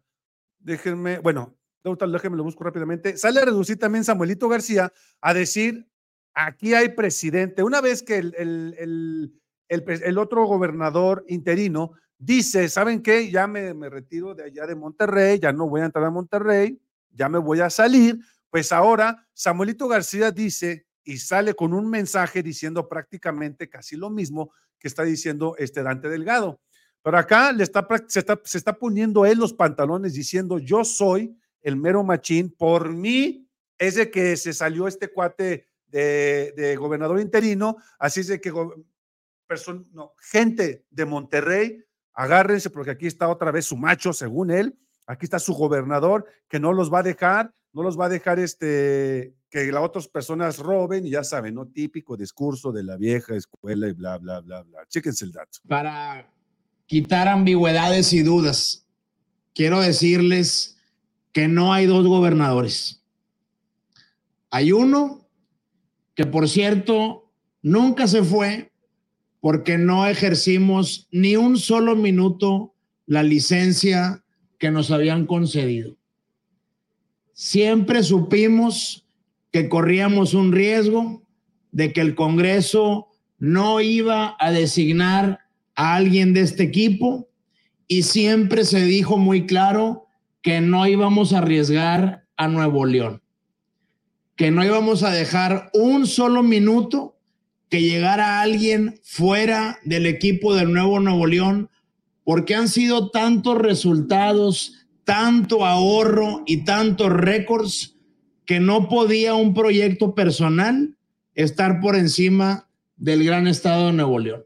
Déjenme, 0.59 1.19
bueno, 1.19 1.57
déjenme 1.83 2.37
lo 2.37 2.43
busco 2.43 2.63
rápidamente. 2.63 3.17
Sale 3.17 3.41
a 3.41 3.45
reducir 3.45 3.77
también 3.77 4.03
Samuelito 4.03 4.47
García 4.47 4.91
a 5.21 5.33
decir, 5.33 5.87
aquí 6.33 6.73
hay 6.73 6.89
presidente. 6.89 7.63
Una 7.63 7.81
vez 7.81 8.03
que 8.03 8.17
el, 8.17 8.35
el, 8.37 9.33
el, 9.67 9.83
el 9.87 10.17
otro 10.17 10.45
gobernador 10.45 11.25
interino 11.27 11.91
dice, 12.17 12.69
¿saben 12.69 13.01
qué? 13.01 13.29
Ya 13.29 13.47
me, 13.47 13.73
me, 13.73 13.89
retiro 13.89 14.33
de 14.33 14.43
allá 14.45 14.65
de 14.65 14.75
Monterrey, 14.75 15.39
ya 15.39 15.51
no 15.51 15.67
voy 15.67 15.81
a 15.81 15.85
entrar 15.85 16.05
a 16.05 16.09
Monterrey, 16.09 16.79
ya 17.11 17.29
me 17.29 17.39
voy 17.39 17.59
a 17.59 17.69
salir. 17.69 18.19
Pues 18.49 18.71
ahora 18.71 19.27
Samuelito 19.33 19.87
García 19.87 20.31
dice 20.31 20.85
y 21.03 21.17
sale 21.17 21.53
con 21.53 21.73
un 21.73 21.89
mensaje 21.89 22.41
diciendo 22.41 22.87
prácticamente 22.87 23.69
casi 23.69 23.97
lo 23.97 24.09
mismo 24.09 24.51
que 24.79 24.87
está 24.87 25.03
diciendo 25.03 25.55
este 25.57 25.83
Dante 25.83 26.07
Delgado. 26.07 26.61
Pero 27.03 27.17
acá 27.17 27.51
le 27.51 27.63
está, 27.63 27.85
se, 28.07 28.19
está, 28.19 28.39
se 28.43 28.57
está 28.57 28.73
poniendo 28.73 29.25
él 29.25 29.37
los 29.37 29.53
pantalones 29.53 30.13
diciendo, 30.13 30.57
yo 30.57 30.85
soy 30.85 31.37
el 31.61 31.75
mero 31.75 32.03
machín, 32.03 32.49
por 32.49 32.93
mí 32.93 33.47
es 33.77 33.95
de 33.95 34.09
que 34.09 34.37
se 34.37 34.53
salió 34.53 34.87
este 34.87 35.09
cuate 35.09 35.67
de, 35.87 36.75
gobernador 36.79 37.19
interino, 37.19 37.77
así 37.99 38.21
es 38.21 38.27
de 38.27 38.41
que 38.41 38.51
no, 38.51 40.13
gente 40.19 40.85
de 40.89 41.05
Monterrey, 41.05 41.83
agárrense 42.13 42.69
porque 42.69 42.91
aquí 42.91 43.07
está 43.07 43.27
otra 43.27 43.51
vez 43.51 43.65
su 43.65 43.77
macho, 43.77 44.13
según 44.13 44.49
él, 44.49 44.77
aquí 45.05 45.25
está 45.25 45.39
su 45.39 45.53
gobernador, 45.53 46.25
que 46.47 46.59
no 46.59 46.73
los 46.73 46.91
va 46.91 46.99
a 46.99 47.03
dejar, 47.03 47.53
no 47.73 47.83
los 47.83 47.99
va 47.99 48.05
a 48.05 48.09
dejar 48.09 48.39
este, 48.39 49.35
que 49.49 49.71
las 49.71 49.83
otras 49.83 50.07
personas 50.07 50.57
roben, 50.57 51.05
y 51.05 51.11
ya 51.11 51.23
saben, 51.23 51.55
¿no? 51.55 51.67
Típico 51.67 52.17
discurso 52.17 52.71
de 52.71 52.83
la 52.83 52.97
vieja 52.97 53.35
escuela 53.35 53.87
y 53.87 53.93
bla, 53.93 54.17
bla, 54.17 54.39
bla, 54.39 54.63
bla. 54.63 54.85
Chéquense 54.87 55.25
el 55.25 55.31
dato. 55.31 55.59
Para 55.67 56.27
quitar 56.85 57.27
ambigüedades 57.27 58.13
y 58.13 58.23
dudas, 58.23 58.85
quiero 59.53 59.81
decirles 59.81 60.77
que 61.31 61.47
no 61.47 61.73
hay 61.73 61.85
dos 61.85 62.05
gobernadores. 62.07 63.03
Hay 64.51 64.71
uno 64.71 65.27
que, 66.15 66.25
por 66.25 66.47
cierto, 66.47 67.31
nunca 67.61 68.07
se 68.07 68.23
fue 68.23 68.71
porque 69.39 69.77
no 69.77 70.07
ejercimos 70.07 71.07
ni 71.11 71.35
un 71.35 71.57
solo 71.57 71.95
minuto 71.95 72.75
la 73.05 73.23
licencia 73.23 74.23
que 74.59 74.71
nos 74.71 74.91
habían 74.91 75.25
concedido. 75.25 75.97
Siempre 77.33 78.03
supimos 78.03 79.05
que 79.51 79.67
corríamos 79.67 80.33
un 80.33 80.51
riesgo 80.51 81.23
de 81.71 81.91
que 81.91 82.01
el 82.01 82.15
Congreso 82.15 83.07
no 83.39 83.81
iba 83.81 84.37
a 84.39 84.51
designar 84.51 85.42
a 85.75 85.95
alguien 85.95 86.33
de 86.33 86.41
este 86.41 86.63
equipo 86.63 87.29
y 87.87 88.03
siempre 88.03 88.65
se 88.65 88.83
dijo 88.83 89.17
muy 89.17 89.45
claro 89.45 90.07
que 90.41 90.61
no 90.61 90.85
íbamos 90.87 91.33
a 91.33 91.39
arriesgar 91.39 92.25
a 92.37 92.47
Nuevo 92.47 92.85
León, 92.85 93.21
que 94.35 94.51
no 94.51 94.63
íbamos 94.63 95.03
a 95.03 95.11
dejar 95.11 95.69
un 95.73 96.07
solo 96.07 96.43
minuto 96.43 97.17
que 97.69 97.81
llegara 97.81 98.41
alguien 98.41 98.99
fuera 99.03 99.79
del 99.83 100.05
equipo 100.05 100.53
del 100.53 100.71
nuevo 100.73 100.99
Nuevo 100.99 101.25
León, 101.25 101.69
porque 102.23 102.55
han 102.55 102.67
sido 102.67 103.09
tantos 103.09 103.57
resultados, 103.57 104.85
tanto 105.03 105.65
ahorro 105.65 106.43
y 106.45 106.65
tantos 106.65 107.11
récords 107.11 107.97
que 108.45 108.59
no 108.59 108.89
podía 108.89 109.33
un 109.33 109.53
proyecto 109.53 110.13
personal 110.13 110.97
estar 111.35 111.79
por 111.79 111.95
encima 111.95 112.69
del 112.95 113.23
gran 113.23 113.47
estado 113.47 113.87
de 113.87 113.93
Nuevo 113.93 114.19
León. 114.19 114.43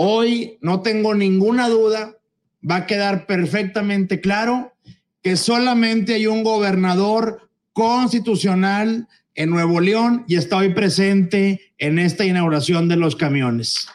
Hoy 0.00 0.58
no 0.60 0.80
tengo 0.80 1.12
ninguna 1.12 1.68
duda, 1.68 2.16
va 2.62 2.76
a 2.76 2.86
quedar 2.86 3.26
perfectamente 3.26 4.20
claro 4.20 4.72
que 5.22 5.36
solamente 5.36 6.14
hay 6.14 6.28
un 6.28 6.44
gobernador 6.44 7.50
constitucional 7.72 9.08
en 9.34 9.50
Nuevo 9.50 9.80
León 9.80 10.24
y 10.28 10.36
está 10.36 10.58
hoy 10.58 10.72
presente 10.72 11.72
en 11.78 11.98
esta 11.98 12.24
inauguración 12.24 12.88
de 12.88 12.94
los 12.94 13.16
camiones. 13.16 13.88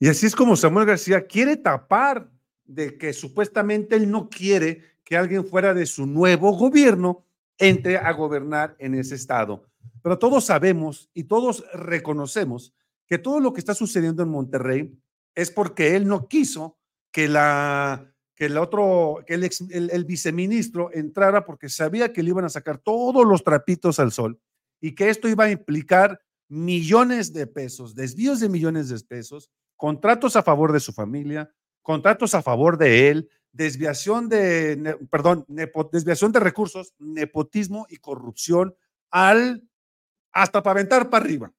Y 0.00 0.08
así 0.08 0.26
es 0.26 0.34
como 0.34 0.56
Samuel 0.56 0.86
García 0.86 1.28
quiere 1.28 1.56
tapar 1.56 2.28
de 2.64 2.98
que 2.98 3.12
supuestamente 3.12 3.94
él 3.94 4.10
no 4.10 4.28
quiere 4.28 4.82
que 5.04 5.16
alguien 5.16 5.46
fuera 5.46 5.74
de 5.74 5.86
su 5.86 6.06
nuevo 6.06 6.50
gobierno 6.56 7.24
entre 7.56 7.98
a 7.98 8.10
gobernar 8.14 8.74
en 8.80 8.96
ese 8.96 9.14
estado. 9.14 9.64
Pero 10.02 10.18
todos 10.18 10.46
sabemos 10.46 11.08
y 11.14 11.22
todos 11.22 11.62
reconocemos 11.72 12.74
que 13.10 13.18
todo 13.18 13.40
lo 13.40 13.52
que 13.52 13.58
está 13.58 13.74
sucediendo 13.74 14.22
en 14.22 14.28
Monterrey 14.28 14.96
es 15.34 15.50
porque 15.50 15.96
él 15.96 16.06
no 16.06 16.28
quiso 16.28 16.78
que 17.10 17.26
la 17.26 18.06
que 18.36 18.46
el 18.46 18.56
otro, 18.56 19.22
que 19.26 19.34
el, 19.34 19.90
el, 19.90 20.04
viceministro 20.06 20.90
entrara 20.94 21.44
porque 21.44 21.68
sabía 21.68 22.10
que 22.10 22.22
le 22.22 22.30
iban 22.30 22.46
a 22.46 22.48
sacar 22.48 22.78
todos 22.78 23.26
los 23.26 23.44
trapitos 23.44 23.98
al 23.98 24.12
sol 24.12 24.40
y 24.80 24.94
que 24.94 25.10
esto 25.10 25.28
iba 25.28 25.44
a 25.44 25.50
implicar 25.50 26.22
millones 26.48 27.34
de 27.34 27.46
pesos, 27.46 27.94
desvíos 27.94 28.40
de 28.40 28.48
millones 28.48 28.88
de 28.88 28.98
pesos, 29.00 29.50
contratos 29.76 30.36
a 30.36 30.42
favor 30.42 30.72
de 30.72 30.80
su 30.80 30.92
familia, 30.92 31.52
contratos 31.82 32.34
a 32.34 32.40
favor 32.40 32.78
de 32.78 33.10
él, 33.10 33.28
desviación 33.52 34.30
de, 34.30 34.96
perdón, 35.10 35.44
desviación 35.92 36.32
de 36.32 36.40
recursos, 36.40 36.94
nepotismo 36.98 37.86
y 37.90 37.96
corrupción 37.96 38.74
al 39.10 39.68
hasta 40.32 40.62
para 40.62 40.80
aventar 40.80 41.10
para 41.10 41.24
arriba. 41.24 41.52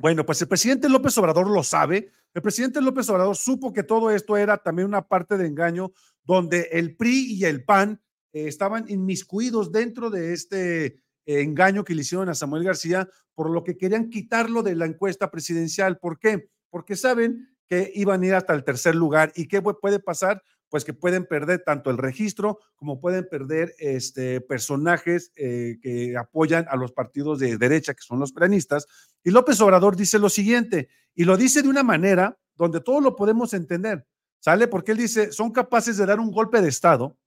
Bueno, 0.00 0.24
pues 0.24 0.40
el 0.40 0.48
presidente 0.48 0.88
López 0.88 1.16
Obrador 1.18 1.50
lo 1.50 1.62
sabe. 1.62 2.10
El 2.32 2.40
presidente 2.40 2.80
López 2.80 3.08
Obrador 3.10 3.36
supo 3.36 3.70
que 3.70 3.82
todo 3.82 4.10
esto 4.10 4.36
era 4.38 4.56
también 4.56 4.88
una 4.88 5.06
parte 5.06 5.36
de 5.36 5.46
engaño 5.46 5.92
donde 6.24 6.68
el 6.72 6.96
PRI 6.96 7.34
y 7.34 7.44
el 7.44 7.64
PAN 7.64 8.00
eh, 8.32 8.46
estaban 8.48 8.86
inmiscuidos 8.88 9.72
dentro 9.72 10.08
de 10.08 10.32
este 10.32 10.86
eh, 10.86 10.94
engaño 11.26 11.84
que 11.84 11.94
le 11.94 12.00
hicieron 12.00 12.30
a 12.30 12.34
Samuel 12.34 12.64
García, 12.64 13.10
por 13.34 13.50
lo 13.50 13.62
que 13.62 13.76
querían 13.76 14.08
quitarlo 14.08 14.62
de 14.62 14.74
la 14.74 14.86
encuesta 14.86 15.30
presidencial. 15.30 15.98
¿Por 15.98 16.18
qué? 16.18 16.48
Porque 16.70 16.96
saben 16.96 17.50
que 17.66 17.92
iban 17.94 18.22
a 18.22 18.26
ir 18.26 18.34
hasta 18.34 18.54
el 18.54 18.64
tercer 18.64 18.94
lugar. 18.94 19.32
¿Y 19.36 19.48
qué 19.48 19.60
puede 19.60 19.98
pasar? 19.98 20.42
Pues 20.70 20.84
que 20.84 20.94
pueden 20.94 21.26
perder 21.26 21.62
tanto 21.64 21.90
el 21.90 21.98
registro 21.98 22.60
como 22.76 23.00
pueden 23.00 23.28
perder 23.28 23.74
este, 23.78 24.40
personajes 24.40 25.32
eh, 25.36 25.78
que 25.82 26.16
apoyan 26.16 26.66
a 26.70 26.76
los 26.76 26.92
partidos 26.92 27.38
de 27.38 27.58
derecha, 27.58 27.92
que 27.92 28.02
son 28.02 28.18
los 28.18 28.32
peronistas. 28.32 28.86
Y 29.22 29.30
López 29.30 29.60
Obrador 29.60 29.96
dice 29.96 30.18
lo 30.18 30.30
siguiente, 30.30 30.88
y 31.14 31.24
lo 31.24 31.36
dice 31.36 31.60
de 31.60 31.68
una 31.68 31.82
manera 31.82 32.38
donde 32.54 32.80
todos 32.80 33.02
lo 33.02 33.14
podemos 33.14 33.52
entender. 33.52 34.06
¿Sale? 34.38 34.68
Porque 34.68 34.92
él 34.92 34.98
dice, 34.98 35.32
son 35.32 35.50
capaces 35.50 35.98
de 35.98 36.06
dar 36.06 36.18
un 36.18 36.30
golpe 36.30 36.62
de 36.62 36.68
Estado 36.70 37.18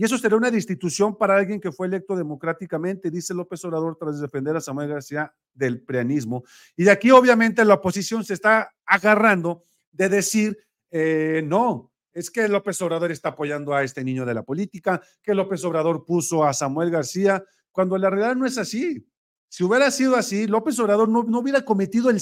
y 0.00 0.04
eso 0.04 0.16
sería 0.16 0.38
una 0.38 0.50
destitución 0.50 1.14
para 1.14 1.36
alguien 1.36 1.60
que 1.60 1.72
fue 1.72 1.86
electo 1.86 2.16
democráticamente, 2.16 3.10
dice 3.10 3.34
López 3.34 3.62
Obrador 3.66 3.98
tras 3.98 4.18
defender 4.18 4.56
a 4.56 4.60
Samuel 4.62 4.88
García 4.88 5.30
del 5.52 5.82
preanismo. 5.82 6.42
Y 6.74 6.84
de 6.84 6.90
aquí 6.90 7.10
obviamente 7.10 7.62
la 7.66 7.74
oposición 7.74 8.24
se 8.24 8.32
está 8.32 8.72
agarrando 8.86 9.64
de 9.92 10.08
decir, 10.08 10.58
eh, 10.90 11.42
no, 11.44 11.89
es 12.12 12.30
que 12.30 12.48
López 12.48 12.80
Obrador 12.82 13.12
está 13.12 13.30
apoyando 13.30 13.74
a 13.74 13.82
este 13.82 14.04
niño 14.04 14.24
de 14.24 14.34
la 14.34 14.42
política, 14.42 15.00
que 15.22 15.34
López 15.34 15.64
Obrador 15.64 16.04
puso 16.04 16.44
a 16.44 16.52
Samuel 16.52 16.90
García, 16.90 17.44
cuando 17.72 17.96
la 17.96 18.10
realidad 18.10 18.36
no 18.36 18.46
es 18.46 18.58
así. 18.58 19.06
Si 19.48 19.64
hubiera 19.64 19.90
sido 19.90 20.16
así, 20.16 20.46
López 20.46 20.78
Obrador 20.78 21.08
no, 21.08 21.24
no 21.24 21.40
hubiera 21.40 21.62
cometido 21.64 22.10
el, 22.10 22.20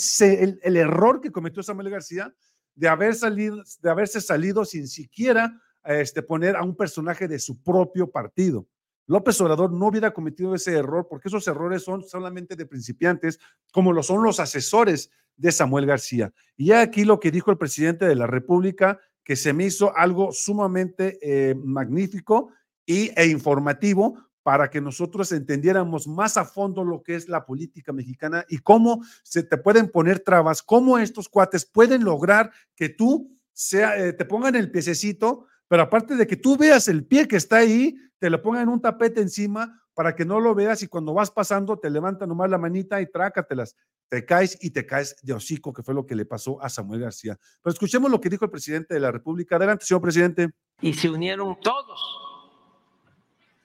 el, 0.62 0.76
error 0.76 1.20
que 1.20 1.30
cometió 1.30 1.62
Samuel 1.62 1.90
García 1.90 2.34
de, 2.74 2.88
haber 2.88 3.14
salido, 3.14 3.62
de 3.82 3.90
haberse 3.90 4.20
salido 4.20 4.64
sin 4.64 4.88
siquiera 4.88 5.60
este, 5.84 6.22
poner 6.22 6.56
a 6.56 6.62
un 6.62 6.76
personaje 6.76 7.28
de 7.28 7.38
su 7.38 7.62
propio 7.62 8.10
partido. 8.10 8.66
López 9.06 9.40
Obrador 9.40 9.72
no 9.72 9.86
hubiera 9.86 10.12
cometido 10.12 10.54
ese 10.54 10.74
error 10.74 11.06
porque 11.08 11.28
esos 11.28 11.46
errores 11.48 11.82
son 11.82 12.02
solamente 12.02 12.56
de 12.56 12.66
principiantes, 12.66 13.38
como 13.72 13.92
lo 13.92 14.02
son 14.02 14.22
los 14.22 14.38
asesores 14.38 15.10
de 15.36 15.50
Samuel 15.50 15.86
García. 15.86 16.32
Y 16.56 16.72
aquí 16.72 17.04
lo 17.04 17.18
que 17.18 17.30
dijo 17.30 17.50
el 17.50 17.58
presidente 17.58 18.06
de 18.06 18.14
la 18.14 18.26
República, 18.26 19.00
que 19.28 19.36
se 19.36 19.52
me 19.52 19.66
hizo 19.66 19.94
algo 19.94 20.32
sumamente 20.32 21.18
eh, 21.20 21.54
magnífico 21.54 22.48
y, 22.86 23.10
e 23.14 23.26
informativo, 23.26 24.18
para 24.42 24.70
que 24.70 24.80
nosotros 24.80 25.32
entendiéramos 25.32 26.08
más 26.08 26.38
a 26.38 26.46
fondo 26.46 26.82
lo 26.82 27.02
que 27.02 27.14
es 27.14 27.28
la 27.28 27.44
política 27.44 27.92
mexicana 27.92 28.46
y 28.48 28.56
cómo 28.56 29.04
se 29.22 29.42
te 29.42 29.58
pueden 29.58 29.90
poner 29.90 30.20
trabas, 30.20 30.62
cómo 30.62 30.98
estos 30.98 31.28
cuates 31.28 31.66
pueden 31.66 32.04
lograr 32.04 32.50
que 32.74 32.88
tú 32.88 33.38
sea, 33.52 34.02
eh, 34.02 34.14
te 34.14 34.24
pongan 34.24 34.56
el 34.56 34.70
piececito, 34.70 35.44
pero 35.68 35.82
aparte 35.82 36.16
de 36.16 36.26
que 36.26 36.36
tú 36.36 36.56
veas 36.56 36.88
el 36.88 37.04
pie 37.04 37.28
que 37.28 37.36
está 37.36 37.58
ahí, 37.58 37.98
te 38.18 38.30
lo 38.30 38.40
pongan 38.40 38.70
un 38.70 38.80
tapete 38.80 39.20
encima 39.20 39.82
para 39.98 40.14
que 40.14 40.24
no 40.24 40.38
lo 40.38 40.54
veas 40.54 40.80
y 40.84 40.86
cuando 40.86 41.12
vas 41.12 41.28
pasando 41.28 41.76
te 41.76 41.90
levanta 41.90 42.24
nomás 42.24 42.48
la 42.48 42.56
manita 42.56 43.00
y 43.00 43.10
trácatelas. 43.10 43.74
Te 44.08 44.24
caes 44.24 44.56
y 44.62 44.70
te 44.70 44.86
caes 44.86 45.16
de 45.24 45.32
hocico, 45.32 45.72
que 45.72 45.82
fue 45.82 45.92
lo 45.92 46.06
que 46.06 46.14
le 46.14 46.24
pasó 46.24 46.62
a 46.62 46.68
Samuel 46.68 47.00
García. 47.00 47.36
Pero 47.60 47.72
escuchemos 47.72 48.08
lo 48.08 48.20
que 48.20 48.28
dijo 48.28 48.44
el 48.44 48.50
presidente 48.52 48.94
de 48.94 49.00
la 49.00 49.10
República. 49.10 49.56
Adelante, 49.56 49.84
señor 49.84 50.00
presidente. 50.00 50.50
Y 50.80 50.94
se 50.94 51.10
unieron 51.10 51.58
todos 51.60 52.00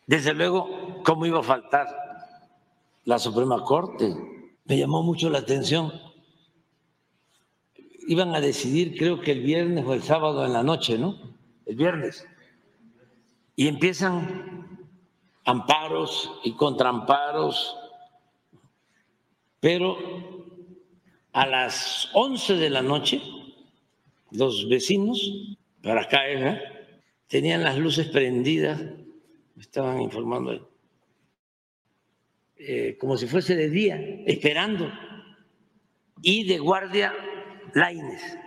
desde 0.07 0.33
luego, 0.33 1.03
¿cómo 1.05 1.27
iba 1.27 1.39
a 1.39 1.43
faltar 1.43 1.87
la 3.03 3.19
Suprema 3.19 3.63
Corte? 3.63 4.15
Me 4.65 4.79
llamó 4.79 5.03
mucho 5.03 5.29
la 5.29 5.37
atención. 5.37 5.91
Iban 8.07 8.33
a 8.33 8.41
decidir, 8.41 8.97
creo 8.97 9.21
que 9.21 9.33
el 9.33 9.43
viernes 9.43 9.85
o 9.85 9.93
el 9.93 10.01
sábado 10.01 10.43
en 10.47 10.53
la 10.53 10.63
noche, 10.63 10.97
¿no? 10.97 11.37
El 11.67 11.75
viernes. 11.75 12.27
Y 13.55 13.67
empiezan 13.67 14.62
amparos 15.45 16.31
y 16.43 16.53
contraamparos, 16.53 17.75
pero 19.59 19.97
a 21.31 21.45
las 21.45 22.09
11 22.13 22.55
de 22.55 22.69
la 22.69 22.81
noche, 22.81 23.21
los 24.31 24.67
vecinos, 24.69 25.57
para 25.81 26.01
acá, 26.01 26.29
¿eh? 26.29 26.61
tenían 27.27 27.63
las 27.63 27.77
luces 27.77 28.07
prendidas 28.07 28.81
me 29.55 29.61
estaban 29.61 30.01
informando, 30.01 30.71
eh, 32.57 32.97
como 32.99 33.17
si 33.17 33.27
fuese 33.27 33.55
de 33.55 33.69
día, 33.69 33.99
esperando, 34.25 34.91
y 36.21 36.45
de 36.45 36.57
guardia 36.57 37.13
Laines, 37.73 38.37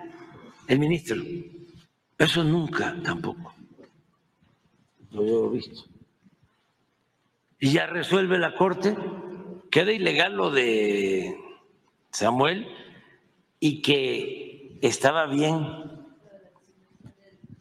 el 0.66 0.78
ministro. 0.78 1.16
Eso 2.18 2.42
nunca 2.42 2.96
tampoco 3.02 3.54
lo 5.11 5.46
he 5.46 5.56
visto. 5.56 5.85
Y 7.58 7.72
ya 7.72 7.86
resuelve 7.86 8.38
la 8.38 8.54
Corte, 8.54 8.96
queda 9.70 9.92
ilegal 9.92 10.36
lo 10.36 10.50
de 10.50 11.36
Samuel 12.10 12.68
y 13.60 13.80
que 13.82 14.78
estaba 14.82 15.26
bien 15.26 15.64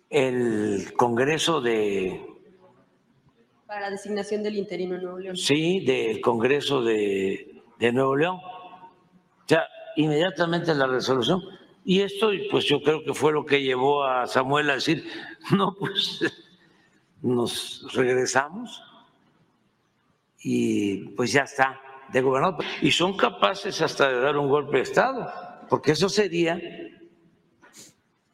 el 0.10 0.94
Congreso 0.98 1.62
de 1.62 2.22
para 3.68 3.90
designación 3.90 4.44
del 4.44 4.56
interino 4.56 4.96
en 4.96 5.02
Nuevo 5.02 5.20
León. 5.20 5.36
Sí, 5.36 5.82
del 5.82 6.22
Congreso 6.22 6.82
de, 6.82 7.62
de 7.80 7.92
Nuevo 7.92 8.16
León. 8.16 8.38
O 8.38 9.48
sea, 9.48 9.68
inmediatamente 9.98 10.74
la 10.76 10.88
resolución. 10.88 11.42
Y 11.84 12.02
esto, 12.02 12.30
pues 12.52 12.66
yo 12.66 12.82
creo 12.82 13.04
que 13.04 13.14
fue 13.14 13.34
lo 13.34 13.46
que 13.46 13.62
llevó 13.62 14.06
a 14.06 14.28
Samuel 14.28 14.70
a 14.70 14.76
decir, 14.76 15.06
no, 15.52 15.76
pues 15.78 16.22
nos 17.22 17.86
regresamos 17.94 18.82
y 20.48 20.98
pues 21.16 21.32
ya 21.32 21.42
está 21.42 21.82
de 22.14 22.22
gobernador. 22.22 22.64
Y 22.80 22.92
son 22.92 23.18
capaces 23.18 23.82
hasta 23.82 24.10
de 24.10 24.20
dar 24.20 24.38
un 24.38 24.48
golpe 24.48 24.78
de 24.78 24.84
Estado, 24.84 25.28
porque 25.68 25.94
eso 25.94 26.08
sería 26.08 26.62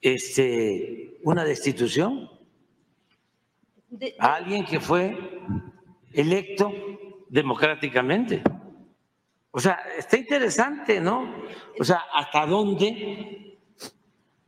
este, 0.02 1.18
una 1.24 1.46
destitución 1.46 2.30
a 4.20 4.36
alguien 4.36 4.66
que 4.66 4.82
fue 4.82 5.18
electo 6.12 6.74
democráticamente. 7.30 8.44
O 9.52 9.62
sea, 9.62 9.80
está 9.98 10.18
interesante, 10.18 11.00
¿no? 11.00 11.46
O 11.80 11.84
sea, 11.86 12.04
¿hasta 12.14 12.46
dónde 12.46 13.58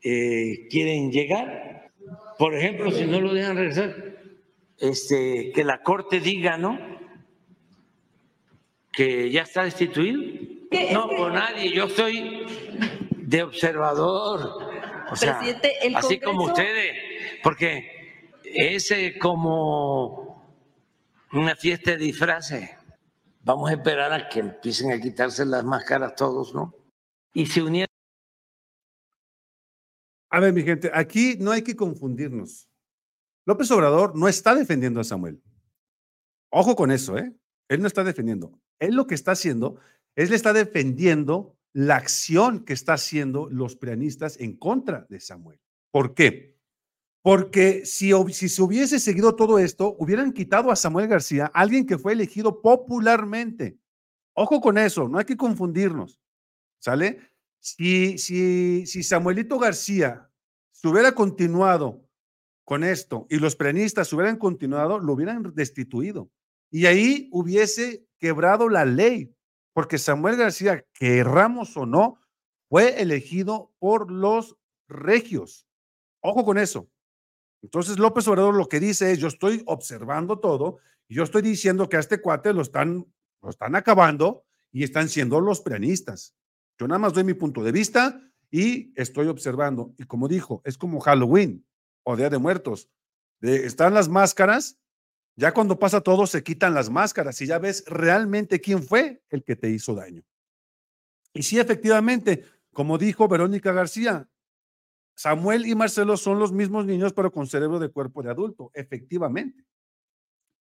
eh, 0.01 0.67
quieren 0.69 1.13
llegar? 1.13 1.91
Por 2.37 2.55
ejemplo, 2.55 2.91
si 2.91 3.05
no 3.05 3.21
lo 3.21 3.33
dejan 3.33 3.55
regresar, 3.55 3.95
este, 4.79 5.53
que 5.55 5.63
la 5.63 5.81
Corte 5.81 6.19
diga, 6.19 6.57
¿no? 6.57 6.92
Que 8.93 9.29
ya 9.31 9.41
está 9.41 9.63
destituido. 9.63 10.21
No, 10.91 11.07
con 11.09 11.33
nadie, 11.33 11.73
yo 11.73 11.89
soy 11.89 12.45
de 13.17 13.43
observador. 13.43 14.71
O 15.11 15.15
sea, 15.15 15.41
así 15.95 16.19
como 16.19 16.45
ustedes, 16.45 16.95
porque 17.43 18.21
es 18.43 18.93
como 19.19 20.43
una 21.31 21.55
fiesta 21.55 21.91
de 21.91 21.97
disfraces. 21.97 22.69
Vamos 23.41 23.69
a 23.69 23.73
esperar 23.73 24.13
a 24.13 24.29
que 24.29 24.39
empiecen 24.39 24.91
a 24.91 25.01
quitarse 25.01 25.45
las 25.45 25.63
máscaras 25.63 26.15
todos, 26.15 26.53
¿no? 26.53 26.73
Y 27.33 27.45
se 27.45 27.61
unieron. 27.61 27.93
A 30.29 30.39
ver, 30.39 30.53
mi 30.53 30.63
gente, 30.63 30.89
aquí 30.93 31.35
no 31.39 31.51
hay 31.51 31.61
que 31.61 31.75
confundirnos. 31.75 32.69
López 33.45 33.69
Obrador 33.71 34.15
no 34.15 34.27
está 34.27 34.55
defendiendo 34.55 35.01
a 35.01 35.03
Samuel. 35.03 35.41
Ojo 36.49 36.75
con 36.75 36.91
eso, 36.91 37.17
¿eh? 37.17 37.33
Él 37.67 37.81
no 37.81 37.87
está 37.87 38.03
defendiendo. 38.03 38.59
Él 38.79 38.95
lo 38.95 39.07
que 39.07 39.15
está 39.15 39.31
haciendo 39.31 39.77
es 40.15 40.29
le 40.29 40.35
está 40.35 40.53
defendiendo 40.53 41.57
la 41.73 41.95
acción 41.95 42.65
que 42.65 42.73
está 42.73 42.93
haciendo 42.93 43.49
los 43.49 43.75
prianistas 43.75 44.39
en 44.39 44.55
contra 44.55 45.07
de 45.09 45.19
Samuel. 45.19 45.59
¿Por 45.91 46.13
qué? 46.13 46.55
Porque 47.23 47.85
si, 47.85 48.11
si 48.31 48.49
se 48.49 48.61
hubiese 48.61 48.99
seguido 48.99 49.35
todo 49.35 49.57
esto, 49.57 49.95
hubieran 49.97 50.33
quitado 50.33 50.71
a 50.71 50.75
Samuel 50.75 51.07
García, 51.07 51.49
alguien 51.53 51.85
que 51.85 51.97
fue 51.97 52.13
elegido 52.13 52.61
popularmente. 52.61 53.77
Ojo 54.33 54.61
con 54.61 54.77
eso, 54.77 55.07
no 55.07 55.17
hay 55.17 55.25
que 55.25 55.37
confundirnos. 55.37 56.19
¿Sale? 56.79 57.19
Si, 57.59 58.17
si, 58.17 58.85
si 58.85 59.03
Samuelito 59.03 59.57
García 59.57 60.29
se 60.71 60.87
hubiera 60.87 61.15
continuado 61.15 62.05
con 62.65 62.83
esto 62.83 63.25
y 63.29 63.37
los 63.37 63.55
preanistas 63.55 64.11
hubieran 64.11 64.37
continuado, 64.37 64.99
lo 64.99 65.13
hubieran 65.13 65.53
destituido. 65.55 66.29
Y 66.73 66.87
ahí 66.87 67.29
hubiese 67.31 68.05
quebrado 68.17 68.67
la 68.67 68.83
ley, 68.83 69.33
porque 69.71 69.97
Samuel 69.97 70.35
García, 70.35 70.85
querramos 70.93 71.77
o 71.77 71.85
no, 71.85 72.19
fue 72.67 73.01
elegido 73.01 73.71
por 73.79 74.11
los 74.11 74.57
regios. 74.89 75.67
Ojo 76.19 76.43
con 76.43 76.57
eso. 76.57 76.89
Entonces 77.61 77.97
López 77.97 78.27
Obrador 78.27 78.55
lo 78.55 78.67
que 78.67 78.81
dice 78.81 79.13
es, 79.13 79.19
yo 79.19 79.29
estoy 79.29 79.63
observando 79.67 80.39
todo 80.39 80.79
yo 81.13 81.23
estoy 81.23 81.41
diciendo 81.43 81.87
que 81.89 81.97
a 81.97 81.99
este 81.99 82.19
cuate 82.19 82.53
lo 82.53 82.61
están, 82.61 83.05
lo 83.41 83.49
están 83.49 83.75
acabando 83.75 84.45
y 84.71 84.83
están 84.83 85.09
siendo 85.09 85.39
los 85.41 85.61
preanistas. 85.61 86.35
Yo 86.79 86.87
nada 86.87 86.99
más 86.99 87.13
doy 87.13 87.23
mi 87.23 87.35
punto 87.35 87.63
de 87.63 87.71
vista 87.71 88.19
y 88.49 88.91
estoy 88.99 89.27
observando. 89.27 89.93
Y 89.97 90.05
como 90.05 90.27
dijo, 90.27 90.61
es 90.65 90.77
como 90.77 90.99
Halloween 90.99 91.65
o 92.03 92.15
Día 92.15 92.29
de 92.29 92.39
Muertos. 92.39 92.89
están 93.41 93.93
las 93.93 94.09
máscaras, 94.09 94.79
ya 95.35 95.53
cuando 95.53 95.79
pasa 95.79 96.01
todo 96.01 96.27
se 96.27 96.43
quitan 96.43 96.73
las 96.73 96.89
máscaras 96.89 97.41
y 97.41 97.47
ya 97.47 97.57
ves 97.57 97.83
realmente 97.87 98.61
quién 98.61 98.83
fue 98.83 99.23
el 99.29 99.43
que 99.43 99.55
te 99.55 99.69
hizo 99.69 99.95
daño. 99.95 100.23
Y 101.33 101.43
sí, 101.43 101.59
efectivamente, 101.59 102.45
como 102.71 102.97
dijo 102.97 103.27
Verónica 103.27 103.71
García, 103.71 104.29
Samuel 105.15 105.65
y 105.65 105.75
Marcelo 105.75 106.17
son 106.17 106.39
los 106.39 106.51
mismos 106.51 106.85
niños, 106.85 107.13
pero 107.13 107.31
con 107.31 107.47
cerebro 107.47 107.79
de 107.79 107.89
cuerpo 107.89 108.21
de 108.21 108.29
adulto, 108.29 108.71
efectivamente. 108.73 109.65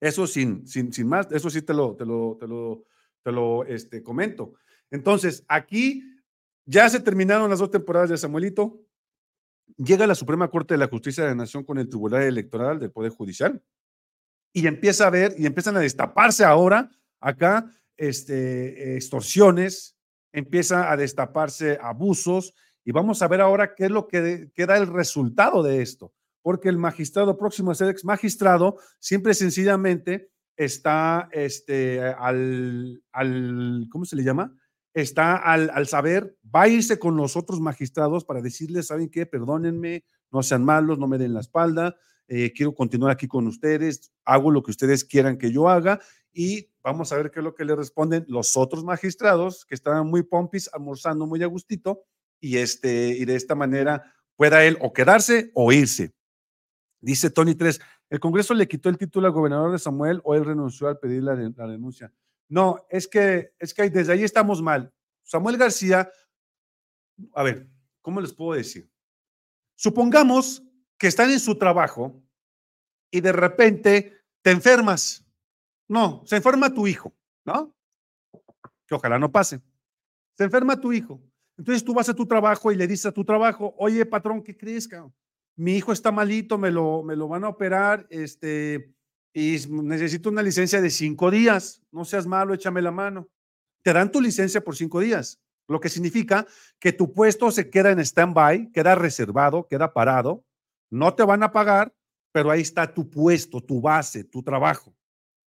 Eso 0.00 0.26
sin, 0.26 0.66
sin, 0.66 0.92
sin 0.92 1.06
más, 1.06 1.30
eso 1.30 1.48
sí 1.50 1.62
te 1.62 1.74
lo, 1.74 1.94
te 1.94 2.04
lo, 2.04 2.36
te 2.40 2.46
lo, 2.46 2.84
te 3.22 3.32
lo 3.32 3.64
este, 3.64 4.02
comento. 4.02 4.54
Entonces, 4.90 5.44
aquí 5.48 6.02
ya 6.64 6.88
se 6.88 7.00
terminaron 7.00 7.50
las 7.50 7.58
dos 7.58 7.70
temporadas 7.70 8.10
de 8.10 8.16
Samuelito. 8.16 8.80
Llega 9.76 10.06
la 10.06 10.14
Suprema 10.14 10.50
Corte 10.50 10.74
de 10.74 10.78
la 10.78 10.88
Justicia 10.88 11.24
de 11.24 11.30
la 11.30 11.36
Nación 11.36 11.64
con 11.64 11.78
el 11.78 11.88
Tribunal 11.88 12.22
Electoral 12.22 12.78
del 12.80 12.90
Poder 12.90 13.12
Judicial 13.12 13.62
y 14.52 14.66
empieza 14.66 15.06
a 15.06 15.10
ver 15.10 15.34
y 15.38 15.46
empiezan 15.46 15.76
a 15.76 15.80
destaparse 15.80 16.44
ahora 16.44 16.90
acá 17.20 17.70
este, 17.96 18.96
extorsiones, 18.96 19.96
empieza 20.32 20.90
a 20.90 20.96
destaparse 20.96 21.78
abusos 21.80 22.54
y 22.84 22.92
vamos 22.92 23.22
a 23.22 23.28
ver 23.28 23.40
ahora 23.40 23.74
qué 23.74 23.84
es 23.84 23.90
lo 23.90 24.08
que, 24.08 24.50
da 24.56 24.76
el 24.76 24.88
resultado 24.88 25.62
de 25.62 25.82
esto, 25.82 26.12
porque 26.42 26.68
el 26.68 26.78
magistrado 26.78 27.36
próximo 27.36 27.70
a 27.70 27.74
ser 27.74 27.88
ex 27.88 28.04
magistrado 28.04 28.76
siempre 28.98 29.34
sencillamente 29.34 30.30
está 30.56 31.28
este, 31.32 32.00
al, 32.00 33.02
al, 33.12 33.86
¿cómo 33.90 34.04
se 34.04 34.16
le 34.16 34.24
llama? 34.24 34.54
Está 34.94 35.36
al, 35.36 35.70
al, 35.70 35.86
saber, 35.86 36.36
va 36.54 36.62
a 36.62 36.68
irse 36.68 36.98
con 36.98 37.16
los 37.16 37.36
otros 37.36 37.60
magistrados 37.60 38.24
para 38.24 38.42
decirles, 38.42 38.88
¿saben 38.88 39.08
qué? 39.08 39.24
Perdónenme, 39.24 40.04
no 40.30 40.42
sean 40.42 40.64
malos, 40.64 40.98
no 40.98 41.08
me 41.08 41.18
den 41.18 41.34
la 41.34 41.40
espalda, 41.40 41.96
eh, 42.34 42.50
quiero 42.54 42.74
continuar 42.74 43.12
aquí 43.12 43.28
con 43.28 43.46
ustedes, 43.46 44.10
hago 44.24 44.50
lo 44.50 44.62
que 44.62 44.70
ustedes 44.70 45.04
quieran 45.04 45.36
que 45.36 45.52
yo 45.52 45.68
haga 45.68 46.00
y 46.32 46.70
vamos 46.82 47.12
a 47.12 47.16
ver 47.16 47.30
qué 47.30 47.40
es 47.40 47.44
lo 47.44 47.54
que 47.54 47.66
le 47.66 47.76
responden 47.76 48.24
los 48.26 48.56
otros 48.56 48.84
magistrados 48.84 49.66
que 49.66 49.74
estaban 49.74 50.06
muy 50.06 50.22
pompis, 50.22 50.70
almorzando 50.72 51.26
muy 51.26 51.42
a 51.42 51.46
gustito 51.46 52.06
y, 52.40 52.56
este, 52.56 53.08
y 53.08 53.26
de 53.26 53.36
esta 53.36 53.54
manera 53.54 54.14
pueda 54.34 54.64
él 54.64 54.78
o 54.80 54.94
quedarse 54.94 55.50
o 55.52 55.72
irse. 55.72 56.14
Dice 57.02 57.28
Tony 57.28 57.54
3, 57.54 57.78
¿el 58.08 58.18
Congreso 58.18 58.54
le 58.54 58.66
quitó 58.66 58.88
el 58.88 58.96
título 58.96 59.26
al 59.26 59.34
gobernador 59.34 59.70
de 59.70 59.78
Samuel 59.78 60.22
o 60.24 60.34
él 60.34 60.46
renunció 60.46 60.88
al 60.88 60.98
pedir 60.98 61.22
la, 61.24 61.34
la 61.34 61.66
denuncia? 61.66 62.14
No, 62.48 62.86
es 62.88 63.08
que, 63.08 63.52
es 63.58 63.74
que 63.74 63.90
desde 63.90 64.14
ahí 64.14 64.24
estamos 64.24 64.62
mal. 64.62 64.90
Samuel 65.22 65.58
García, 65.58 66.10
a 67.34 67.42
ver, 67.42 67.68
¿cómo 68.00 68.22
les 68.22 68.32
puedo 68.32 68.56
decir? 68.56 68.90
Supongamos 69.74 70.62
que 71.02 71.08
están 71.08 71.32
en 71.32 71.40
su 71.40 71.56
trabajo 71.56 72.22
y 73.10 73.20
de 73.20 73.32
repente 73.32 74.22
te 74.40 74.52
enfermas. 74.52 75.26
No, 75.88 76.22
se 76.24 76.36
enferma 76.36 76.72
tu 76.72 76.86
hijo, 76.86 77.12
¿no? 77.44 77.74
Que 78.86 78.94
ojalá 78.94 79.18
no 79.18 79.32
pase. 79.32 79.60
Se 80.38 80.44
enferma 80.44 80.80
tu 80.80 80.92
hijo. 80.92 81.20
Entonces 81.58 81.82
tú 81.82 81.92
vas 81.92 82.08
a 82.08 82.14
tu 82.14 82.24
trabajo 82.24 82.70
y 82.70 82.76
le 82.76 82.86
dices 82.86 83.06
a 83.06 83.10
tu 83.10 83.24
trabajo, 83.24 83.74
oye, 83.78 84.06
patrón, 84.06 84.44
¿qué 84.44 84.56
crees? 84.56 84.88
Mi 85.56 85.74
hijo 85.74 85.90
está 85.90 86.12
malito, 86.12 86.56
me 86.56 86.70
lo, 86.70 87.02
me 87.02 87.16
lo 87.16 87.26
van 87.26 87.42
a 87.42 87.48
operar, 87.48 88.06
este, 88.08 88.94
y 89.34 89.56
necesito 89.70 90.28
una 90.28 90.40
licencia 90.40 90.80
de 90.80 90.88
cinco 90.88 91.32
días. 91.32 91.82
No 91.90 92.04
seas 92.04 92.28
malo, 92.28 92.54
échame 92.54 92.80
la 92.80 92.92
mano. 92.92 93.28
Te 93.82 93.92
dan 93.92 94.12
tu 94.12 94.20
licencia 94.20 94.60
por 94.60 94.76
cinco 94.76 95.00
días, 95.00 95.40
lo 95.66 95.80
que 95.80 95.88
significa 95.88 96.46
que 96.78 96.92
tu 96.92 97.12
puesto 97.12 97.50
se 97.50 97.70
queda 97.70 97.90
en 97.90 97.98
stand-by, 97.98 98.70
queda 98.70 98.94
reservado, 98.94 99.66
queda 99.66 99.92
parado. 99.92 100.44
No 100.92 101.14
te 101.14 101.24
van 101.24 101.42
a 101.42 101.52
pagar, 101.52 101.94
pero 102.32 102.50
ahí 102.50 102.60
está 102.60 102.92
tu 102.92 103.08
puesto, 103.08 103.62
tu 103.62 103.80
base, 103.80 104.24
tu 104.24 104.42
trabajo. 104.42 104.94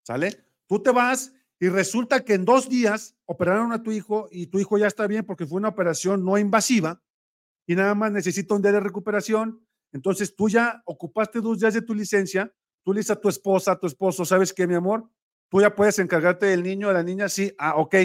¿Sale? 0.01 0.43
Tú 0.67 0.81
te 0.81 0.89
vas 0.89 1.34
y 1.60 1.69
resulta 1.69 2.25
que 2.25 2.34
en 2.34 2.45
dos 2.45 2.67
días 2.67 3.15
operaron 3.25 3.71
a 3.71 3.84
tu 3.84 3.91
hijo 3.91 4.27
y 4.31 4.47
tu 4.47 4.58
hijo 4.58 4.79
ya 4.79 4.88
está 4.88 5.05
bien 5.05 5.23
porque 5.23 5.45
fue 5.45 5.58
una 5.58 5.69
operación 5.69 6.25
no 6.25 6.39
invasiva 6.39 6.99
y 7.67 7.75
nada 7.75 7.93
más 7.93 8.12
necesita 8.12 8.55
un 8.55 8.63
día 8.63 8.71
de 8.71 8.79
recuperación. 8.79 9.63
Entonces 9.93 10.36
tú 10.36 10.49
ya 10.49 10.81
ocupaste 10.84 11.41
dos 11.41 11.60
días 11.60 11.75
de 11.75 11.84
tu 11.84 11.93
licencia, 11.93 12.51
tú 12.84 12.91
le 12.91 13.01
dices 13.01 13.12
a 13.12 13.21
tu 13.21 13.29
esposa, 13.29 13.73
a 13.73 13.79
tu 13.79 13.86
esposo, 13.86 14.25
¿sabes 14.25 14.51
qué, 14.51 14.65
mi 14.65 14.73
amor? 14.73 15.08
Tú 15.51 15.62
ya 15.62 15.75
puedes 15.75 15.99
encargarte 15.99 16.47
del 16.47 16.63
niño, 16.63 16.88
de 16.88 16.95
la 16.95 17.03
niña, 17.03 17.29
sí, 17.29 17.53
ah, 17.60 17.75
ok, 17.75 17.95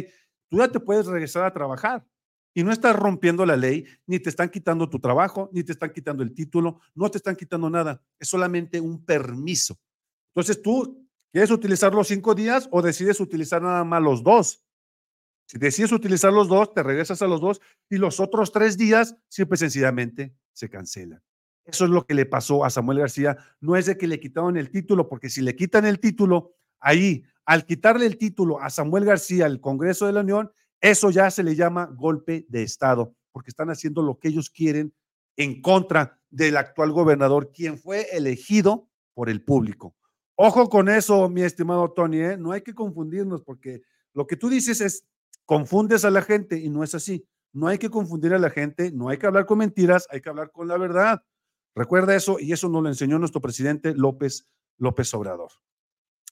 tú 0.50 0.58
ya 0.58 0.68
te 0.68 0.78
puedes 0.78 1.06
regresar 1.06 1.44
a 1.44 1.54
trabajar 1.54 2.06
y 2.54 2.64
no 2.64 2.72
estás 2.72 2.96
rompiendo 2.96 3.46
la 3.46 3.56
ley, 3.56 3.84
ni 4.06 4.18
te 4.18 4.30
están 4.30 4.48
quitando 4.48 4.88
tu 4.88 4.98
trabajo, 4.98 5.50
ni 5.52 5.62
te 5.62 5.72
están 5.72 5.92
quitando 5.92 6.22
el 6.22 6.34
título, 6.34 6.80
no 6.94 7.10
te 7.10 7.18
están 7.18 7.36
quitando 7.36 7.70
nada, 7.70 8.02
es 8.18 8.28
solamente 8.28 8.80
un 8.80 9.04
permiso. 9.04 9.78
Entonces 10.34 10.60
tú 10.60 11.00
¿Quieres 11.32 11.50
utilizar 11.52 11.94
los 11.94 12.08
cinco 12.08 12.34
días 12.34 12.68
o 12.72 12.82
decides 12.82 13.20
utilizar 13.20 13.62
nada 13.62 13.84
más 13.84 14.02
los 14.02 14.24
dos? 14.24 14.64
Si 15.46 15.58
decides 15.58 15.92
utilizar 15.92 16.32
los 16.32 16.48
dos, 16.48 16.74
te 16.74 16.82
regresas 16.82 17.22
a 17.22 17.28
los 17.28 17.40
dos 17.40 17.60
y 17.88 17.98
los 17.98 18.18
otros 18.18 18.50
tres 18.50 18.76
días, 18.76 19.16
siempre 19.28 19.56
sencillamente 19.56 20.34
se 20.52 20.68
cancelan. 20.68 21.22
Eso 21.64 21.84
es 21.84 21.90
lo 21.90 22.04
que 22.04 22.14
le 22.14 22.26
pasó 22.26 22.64
a 22.64 22.70
Samuel 22.70 22.98
García. 22.98 23.36
No 23.60 23.76
es 23.76 23.86
de 23.86 23.96
que 23.96 24.08
le 24.08 24.18
quitaron 24.18 24.56
el 24.56 24.70
título, 24.70 25.08
porque 25.08 25.30
si 25.30 25.40
le 25.40 25.54
quitan 25.54 25.86
el 25.86 26.00
título, 26.00 26.56
ahí, 26.80 27.22
al 27.44 27.64
quitarle 27.64 28.06
el 28.06 28.16
título 28.16 28.60
a 28.60 28.70
Samuel 28.70 29.04
García 29.04 29.46
al 29.46 29.60
Congreso 29.60 30.06
de 30.06 30.12
la 30.12 30.20
Unión, 30.20 30.52
eso 30.80 31.10
ya 31.10 31.30
se 31.30 31.42
le 31.42 31.54
llama 31.54 31.86
golpe 31.86 32.46
de 32.48 32.62
Estado, 32.62 33.14
porque 33.32 33.50
están 33.50 33.70
haciendo 33.70 34.02
lo 34.02 34.18
que 34.18 34.28
ellos 34.28 34.50
quieren 34.50 34.94
en 35.36 35.60
contra 35.62 36.20
del 36.30 36.56
actual 36.56 36.92
gobernador, 36.92 37.52
quien 37.52 37.78
fue 37.78 38.06
elegido 38.12 38.88
por 39.14 39.28
el 39.28 39.42
público. 39.42 39.94
Ojo 40.36 40.68
con 40.70 40.88
eso, 40.88 41.28
mi 41.28 41.42
estimado 41.42 41.92
Tony, 41.92 42.20
¿eh? 42.20 42.36
no 42.36 42.52
hay 42.52 42.62
que 42.62 42.74
confundirnos 42.74 43.42
porque 43.42 43.82
lo 44.14 44.26
que 44.26 44.36
tú 44.36 44.48
dices 44.48 44.80
es 44.80 45.04
confundes 45.44 46.04
a 46.04 46.10
la 46.10 46.22
gente 46.22 46.58
y 46.58 46.70
no 46.70 46.82
es 46.82 46.94
así. 46.94 47.26
No 47.52 47.66
hay 47.66 47.78
que 47.78 47.90
confundir 47.90 48.32
a 48.32 48.38
la 48.38 48.50
gente, 48.50 48.92
no 48.92 49.08
hay 49.08 49.18
que 49.18 49.26
hablar 49.26 49.44
con 49.44 49.58
mentiras, 49.58 50.06
hay 50.10 50.20
que 50.20 50.28
hablar 50.28 50.52
con 50.52 50.68
la 50.68 50.78
verdad. 50.78 51.24
Recuerda 51.74 52.14
eso 52.14 52.38
y 52.38 52.52
eso 52.52 52.68
nos 52.68 52.82
lo 52.82 52.88
enseñó 52.88 53.18
nuestro 53.18 53.40
presidente 53.40 53.92
López 53.94 54.46
López 54.78 55.12
Obrador. 55.14 55.50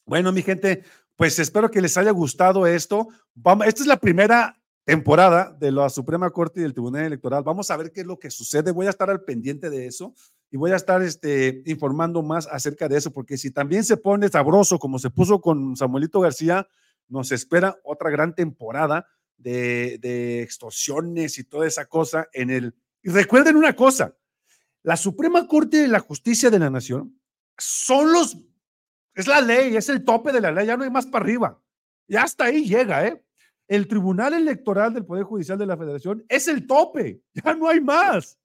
Bueno, 0.07 0.33
mi 0.33 0.43
gente, 0.43 0.85
pues 1.19 1.37
espero 1.41 1.69
que 1.69 1.81
les 1.81 1.97
haya 1.97 2.13
gustado 2.13 2.65
esto. 2.65 3.09
Esta 3.67 3.83
es 3.83 3.87
la 3.89 3.97
primera 3.97 4.57
temporada 4.85 5.53
de 5.59 5.73
la 5.73 5.91
Suprema 5.91 6.31
Corte 6.31 6.61
y 6.61 6.63
del 6.63 6.73
Tribunal 6.73 7.07
Electoral. 7.07 7.43
Vamos 7.43 7.73
a 7.73 7.77
ver 7.77 7.91
qué 7.91 8.03
es 8.03 8.07
lo 8.07 8.21
que 8.21 8.31
sucede. 8.31 8.71
Voy 8.71 8.87
a 8.87 8.91
estar 8.91 9.11
al 9.11 9.25
pendiente 9.25 9.69
de 9.69 9.87
eso 9.87 10.15
y 10.49 10.57
voy 10.57 10.71
a 10.71 10.77
estar 10.77 11.03
este, 11.03 11.65
informando 11.67 12.23
más 12.23 12.47
acerca 12.47 12.89
de 12.89 12.99
eso, 12.99 13.13
porque 13.13 13.37
si 13.37 13.51
también 13.51 13.83
se 13.83 13.97
pone 13.97 14.29
sabroso 14.29 14.79
como 14.79 15.01
se 15.01 15.11
puso 15.11 15.41
con 15.41 15.75
Samuelito 15.75 16.21
García, 16.21 16.69
nos 17.09 17.33
espera 17.33 17.77
otra 17.83 18.11
gran 18.11 18.33
temporada 18.33 19.05
de, 19.37 19.99
de 19.99 20.43
extorsiones 20.43 21.37
y 21.41 21.45
toda 21.45 21.67
esa 21.67 21.87
cosa 21.87 22.29
en 22.33 22.51
el... 22.51 22.77
Y 23.03 23.11
recuerden 23.11 23.57
una 23.57 23.75
cosa, 23.75 24.15
la 24.85 24.97
Suprema 24.97 25.49
Corte 25.49 25.79
de 25.79 25.89
la 25.89 25.99
Justicia 25.99 26.49
de 26.49 26.61
la 26.61 26.71
Nación 26.71 27.21
son 27.59 28.13
los... 28.13 28.37
Es 29.19 29.27
la 29.27 29.41
ley, 29.41 29.75
es 29.77 29.89
el 29.89 30.05
tope 30.05 30.31
de 30.31 30.41
la 30.41 30.53
ley, 30.53 30.69
ya 30.69 30.77
no 30.77 30.85
hay 30.85 30.91
más 30.91 31.05
para 31.05 31.25
arriba. 31.25 31.61
Ya 32.07 32.23
hasta 32.23 32.45
ahí 32.45 32.65
llega, 32.65 33.05
¿eh? 33.05 33.21
El 33.67 33.89
Tribunal 33.89 34.33
Electoral 34.33 34.95
del 34.95 35.05
Poder 35.05 35.25
Judicial 35.25 35.59
de 35.59 35.67
la 35.67 35.77
Federación 35.77 36.25
es 36.29 36.47
el 36.47 36.69
tope, 36.69 37.21
ya 37.35 37.53
no 37.55 37.69
hay 37.69 37.81
más. 37.81 38.39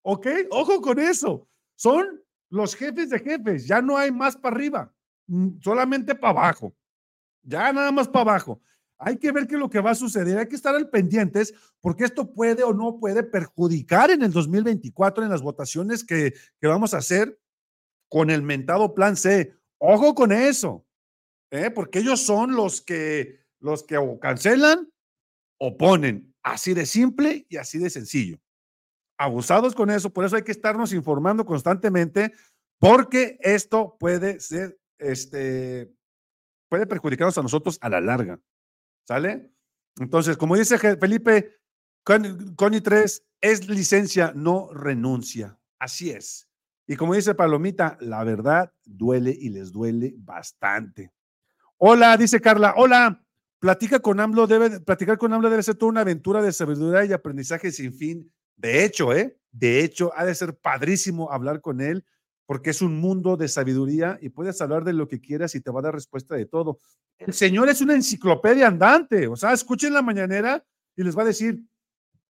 ¿Ok? 0.00 0.26
Ojo 0.50 0.80
con 0.80 0.98
eso. 0.98 1.46
Son 1.74 2.18
los 2.48 2.74
jefes 2.74 3.10
de 3.10 3.18
jefes, 3.18 3.66
ya 3.66 3.82
no 3.82 3.98
hay 3.98 4.10
más 4.10 4.38
para 4.38 4.56
arriba, 4.56 4.94
mm, 5.26 5.60
solamente 5.60 6.14
para 6.14 6.30
abajo. 6.30 6.74
Ya 7.42 7.70
nada 7.74 7.92
más 7.92 8.08
para 8.08 8.22
abajo. 8.22 8.62
Hay 8.96 9.18
que 9.18 9.30
ver 9.32 9.46
qué 9.46 9.56
es 9.56 9.60
lo 9.60 9.68
que 9.68 9.80
va 9.80 9.90
a 9.90 9.94
suceder, 9.94 10.38
hay 10.38 10.48
que 10.48 10.56
estar 10.56 10.74
al 10.74 10.88
pendientes 10.88 11.52
porque 11.82 12.04
esto 12.04 12.32
puede 12.32 12.64
o 12.64 12.72
no 12.72 12.98
puede 12.98 13.22
perjudicar 13.22 14.10
en 14.10 14.22
el 14.22 14.32
2024 14.32 15.24
en 15.24 15.30
las 15.30 15.42
votaciones 15.42 16.02
que, 16.02 16.32
que 16.58 16.66
vamos 16.66 16.94
a 16.94 16.98
hacer 16.98 17.38
con 18.08 18.30
el 18.30 18.40
mentado 18.40 18.94
plan 18.94 19.14
C. 19.14 19.52
Ojo 19.78 20.14
con 20.14 20.32
eso, 20.32 20.86
¿eh? 21.50 21.70
porque 21.70 21.98
ellos 21.98 22.20
son 22.22 22.54
los 22.54 22.80
que, 22.80 23.40
los 23.60 23.82
que 23.84 23.96
o 23.96 24.18
cancelan 24.18 24.90
o 25.58 25.76
ponen. 25.76 26.34
Así 26.42 26.74
de 26.74 26.86
simple 26.86 27.46
y 27.48 27.56
así 27.56 27.78
de 27.78 27.90
sencillo. 27.90 28.38
Abusados 29.18 29.74
con 29.74 29.90
eso, 29.90 30.12
por 30.12 30.24
eso 30.24 30.36
hay 30.36 30.42
que 30.42 30.52
estarnos 30.52 30.92
informando 30.92 31.44
constantemente, 31.44 32.32
porque 32.78 33.38
esto 33.40 33.96
puede 33.98 34.40
ser, 34.40 34.78
este, 34.98 35.92
puede 36.68 36.86
perjudicarnos 36.86 37.38
a 37.38 37.42
nosotros 37.42 37.78
a 37.80 37.88
la 37.88 38.00
larga. 38.00 38.38
¿Sale? 39.08 39.50
Entonces, 39.98 40.36
como 40.36 40.56
dice 40.56 40.78
Felipe, 40.78 41.56
Coni 42.04 42.80
3 42.80 43.26
es 43.40 43.68
licencia, 43.68 44.32
no 44.34 44.72
renuncia. 44.72 45.58
Así 45.78 46.10
es. 46.10 46.48
Y 46.86 46.96
como 46.96 47.14
dice 47.14 47.34
Palomita, 47.34 47.96
la 48.00 48.22
verdad 48.22 48.72
duele 48.84 49.36
y 49.38 49.50
les 49.50 49.72
duele 49.72 50.14
bastante. 50.18 51.12
Hola, 51.78 52.16
dice 52.16 52.40
Carla. 52.40 52.74
Hola, 52.76 53.22
platica 53.58 53.98
con 53.98 54.20
AMLO, 54.20 54.46
debe, 54.46 54.80
platicar 54.80 55.18
con 55.18 55.32
AMLO 55.32 55.50
debe 55.50 55.62
ser 55.62 55.74
toda 55.74 55.90
una 55.90 56.00
aventura 56.02 56.40
de 56.42 56.52
sabiduría 56.52 57.04
y 57.04 57.12
aprendizaje 57.12 57.72
sin 57.72 57.92
fin. 57.92 58.32
De 58.56 58.84
hecho, 58.84 59.12
¿eh? 59.12 59.36
De 59.50 59.82
hecho, 59.82 60.12
ha 60.14 60.24
de 60.24 60.34
ser 60.34 60.56
padrísimo 60.56 61.32
hablar 61.32 61.60
con 61.60 61.80
él 61.80 62.04
porque 62.46 62.70
es 62.70 62.80
un 62.80 63.00
mundo 63.00 63.36
de 63.36 63.48
sabiduría 63.48 64.18
y 64.22 64.28
puedes 64.28 64.60
hablar 64.60 64.84
de 64.84 64.92
lo 64.92 65.08
que 65.08 65.20
quieras 65.20 65.54
y 65.56 65.60
te 65.60 65.70
va 65.70 65.80
a 65.80 65.84
dar 65.84 65.94
respuesta 65.94 66.36
de 66.36 66.46
todo. 66.46 66.78
El 67.18 67.34
Señor 67.34 67.68
es 67.68 67.80
una 67.80 67.94
enciclopedia 67.94 68.68
andante, 68.68 69.26
o 69.26 69.34
sea, 69.34 69.52
escuchen 69.52 69.92
la 69.92 70.02
mañanera 70.02 70.64
y 70.94 71.02
les 71.02 71.18
va 71.18 71.22
a 71.22 71.26
decir, 71.26 71.60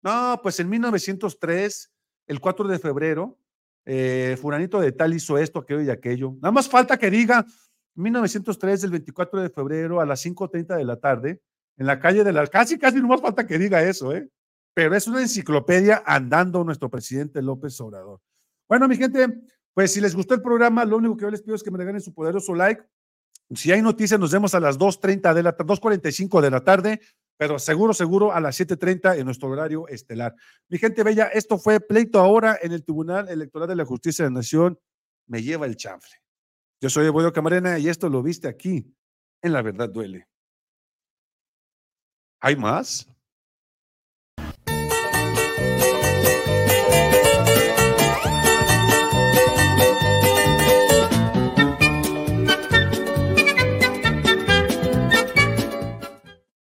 no, 0.02 0.40
pues 0.42 0.58
en 0.58 0.70
1903, 0.70 1.92
el 2.28 2.40
4 2.40 2.68
de 2.68 2.78
febrero, 2.78 3.38
eh, 3.86 4.36
de 4.36 4.92
tal 4.92 5.14
hizo 5.14 5.38
esto, 5.38 5.60
aquello 5.60 5.82
y 5.82 5.90
aquello. 5.90 6.34
Nada 6.42 6.52
más 6.52 6.68
falta 6.68 6.98
que 6.98 7.10
diga 7.10 7.46
1903, 7.94 8.84
el 8.84 8.90
24 8.90 9.40
de 9.40 9.50
febrero 9.50 10.00
a 10.00 10.06
las 10.06 10.24
5.30 10.24 10.76
de 10.76 10.84
la 10.84 10.96
tarde, 10.96 11.40
en 11.78 11.86
la 11.86 11.98
calle 11.98 12.24
de 12.24 12.32
la... 12.32 12.46
Casi, 12.46 12.78
casi 12.78 13.00
no 13.00 13.08
más 13.08 13.20
falta 13.20 13.46
que 13.46 13.58
diga 13.58 13.82
eso, 13.82 14.14
¿eh? 14.14 14.28
Pero 14.74 14.94
es 14.94 15.06
una 15.06 15.22
enciclopedia 15.22 16.02
andando 16.04 16.62
nuestro 16.64 16.90
presidente 16.90 17.40
López 17.40 17.80
Obrador. 17.80 18.20
Bueno, 18.68 18.88
mi 18.88 18.96
gente, 18.96 19.40
pues 19.72 19.92
si 19.92 20.00
les 20.00 20.14
gustó 20.14 20.34
el 20.34 20.42
programa, 20.42 20.84
lo 20.84 20.98
único 20.98 21.16
que 21.16 21.22
yo 21.22 21.30
les 21.30 21.40
pido 21.40 21.54
es 21.54 21.62
que 21.62 21.70
me 21.70 21.78
regalen 21.78 22.00
su 22.00 22.12
poderoso 22.12 22.54
like. 22.54 22.82
Si 23.54 23.70
hay 23.72 23.80
noticias, 23.80 24.18
nos 24.18 24.32
vemos 24.32 24.54
a 24.54 24.60
las 24.60 24.78
2.30 24.78 25.32
de 25.32 25.42
la 25.42 25.56
2.45 25.56 26.40
de 26.40 26.50
la 26.50 26.64
tarde, 26.64 27.00
pero 27.36 27.58
seguro, 27.58 27.92
seguro 27.92 28.32
a 28.32 28.40
las 28.40 28.58
7.30 28.58 29.18
en 29.18 29.24
nuestro 29.26 29.48
horario 29.48 29.86
estelar. 29.88 30.34
Mi 30.68 30.78
gente 30.78 31.02
bella, 31.02 31.26
esto 31.26 31.58
fue 31.58 31.80
pleito 31.80 32.18
ahora 32.18 32.58
en 32.62 32.72
el 32.72 32.82
Tribunal 32.82 33.28
Electoral 33.28 33.68
de 33.68 33.76
la 33.76 33.84
Justicia 33.84 34.24
de 34.24 34.30
la 34.30 34.36
Nación. 34.36 34.78
Me 35.26 35.42
lleva 35.42 35.66
el 35.66 35.76
chanfle. 35.76 36.16
Yo 36.80 36.90
soy 36.90 37.06
Evoyo 37.06 37.32
Camarena 37.32 37.78
y 37.78 37.88
esto 37.88 38.08
lo 38.08 38.22
viste 38.22 38.48
aquí 38.48 38.94
en 39.42 39.52
La 39.52 39.62
Verdad 39.62 39.88
Duele. 39.88 40.28
¿Hay 42.40 42.56
más? 42.56 43.08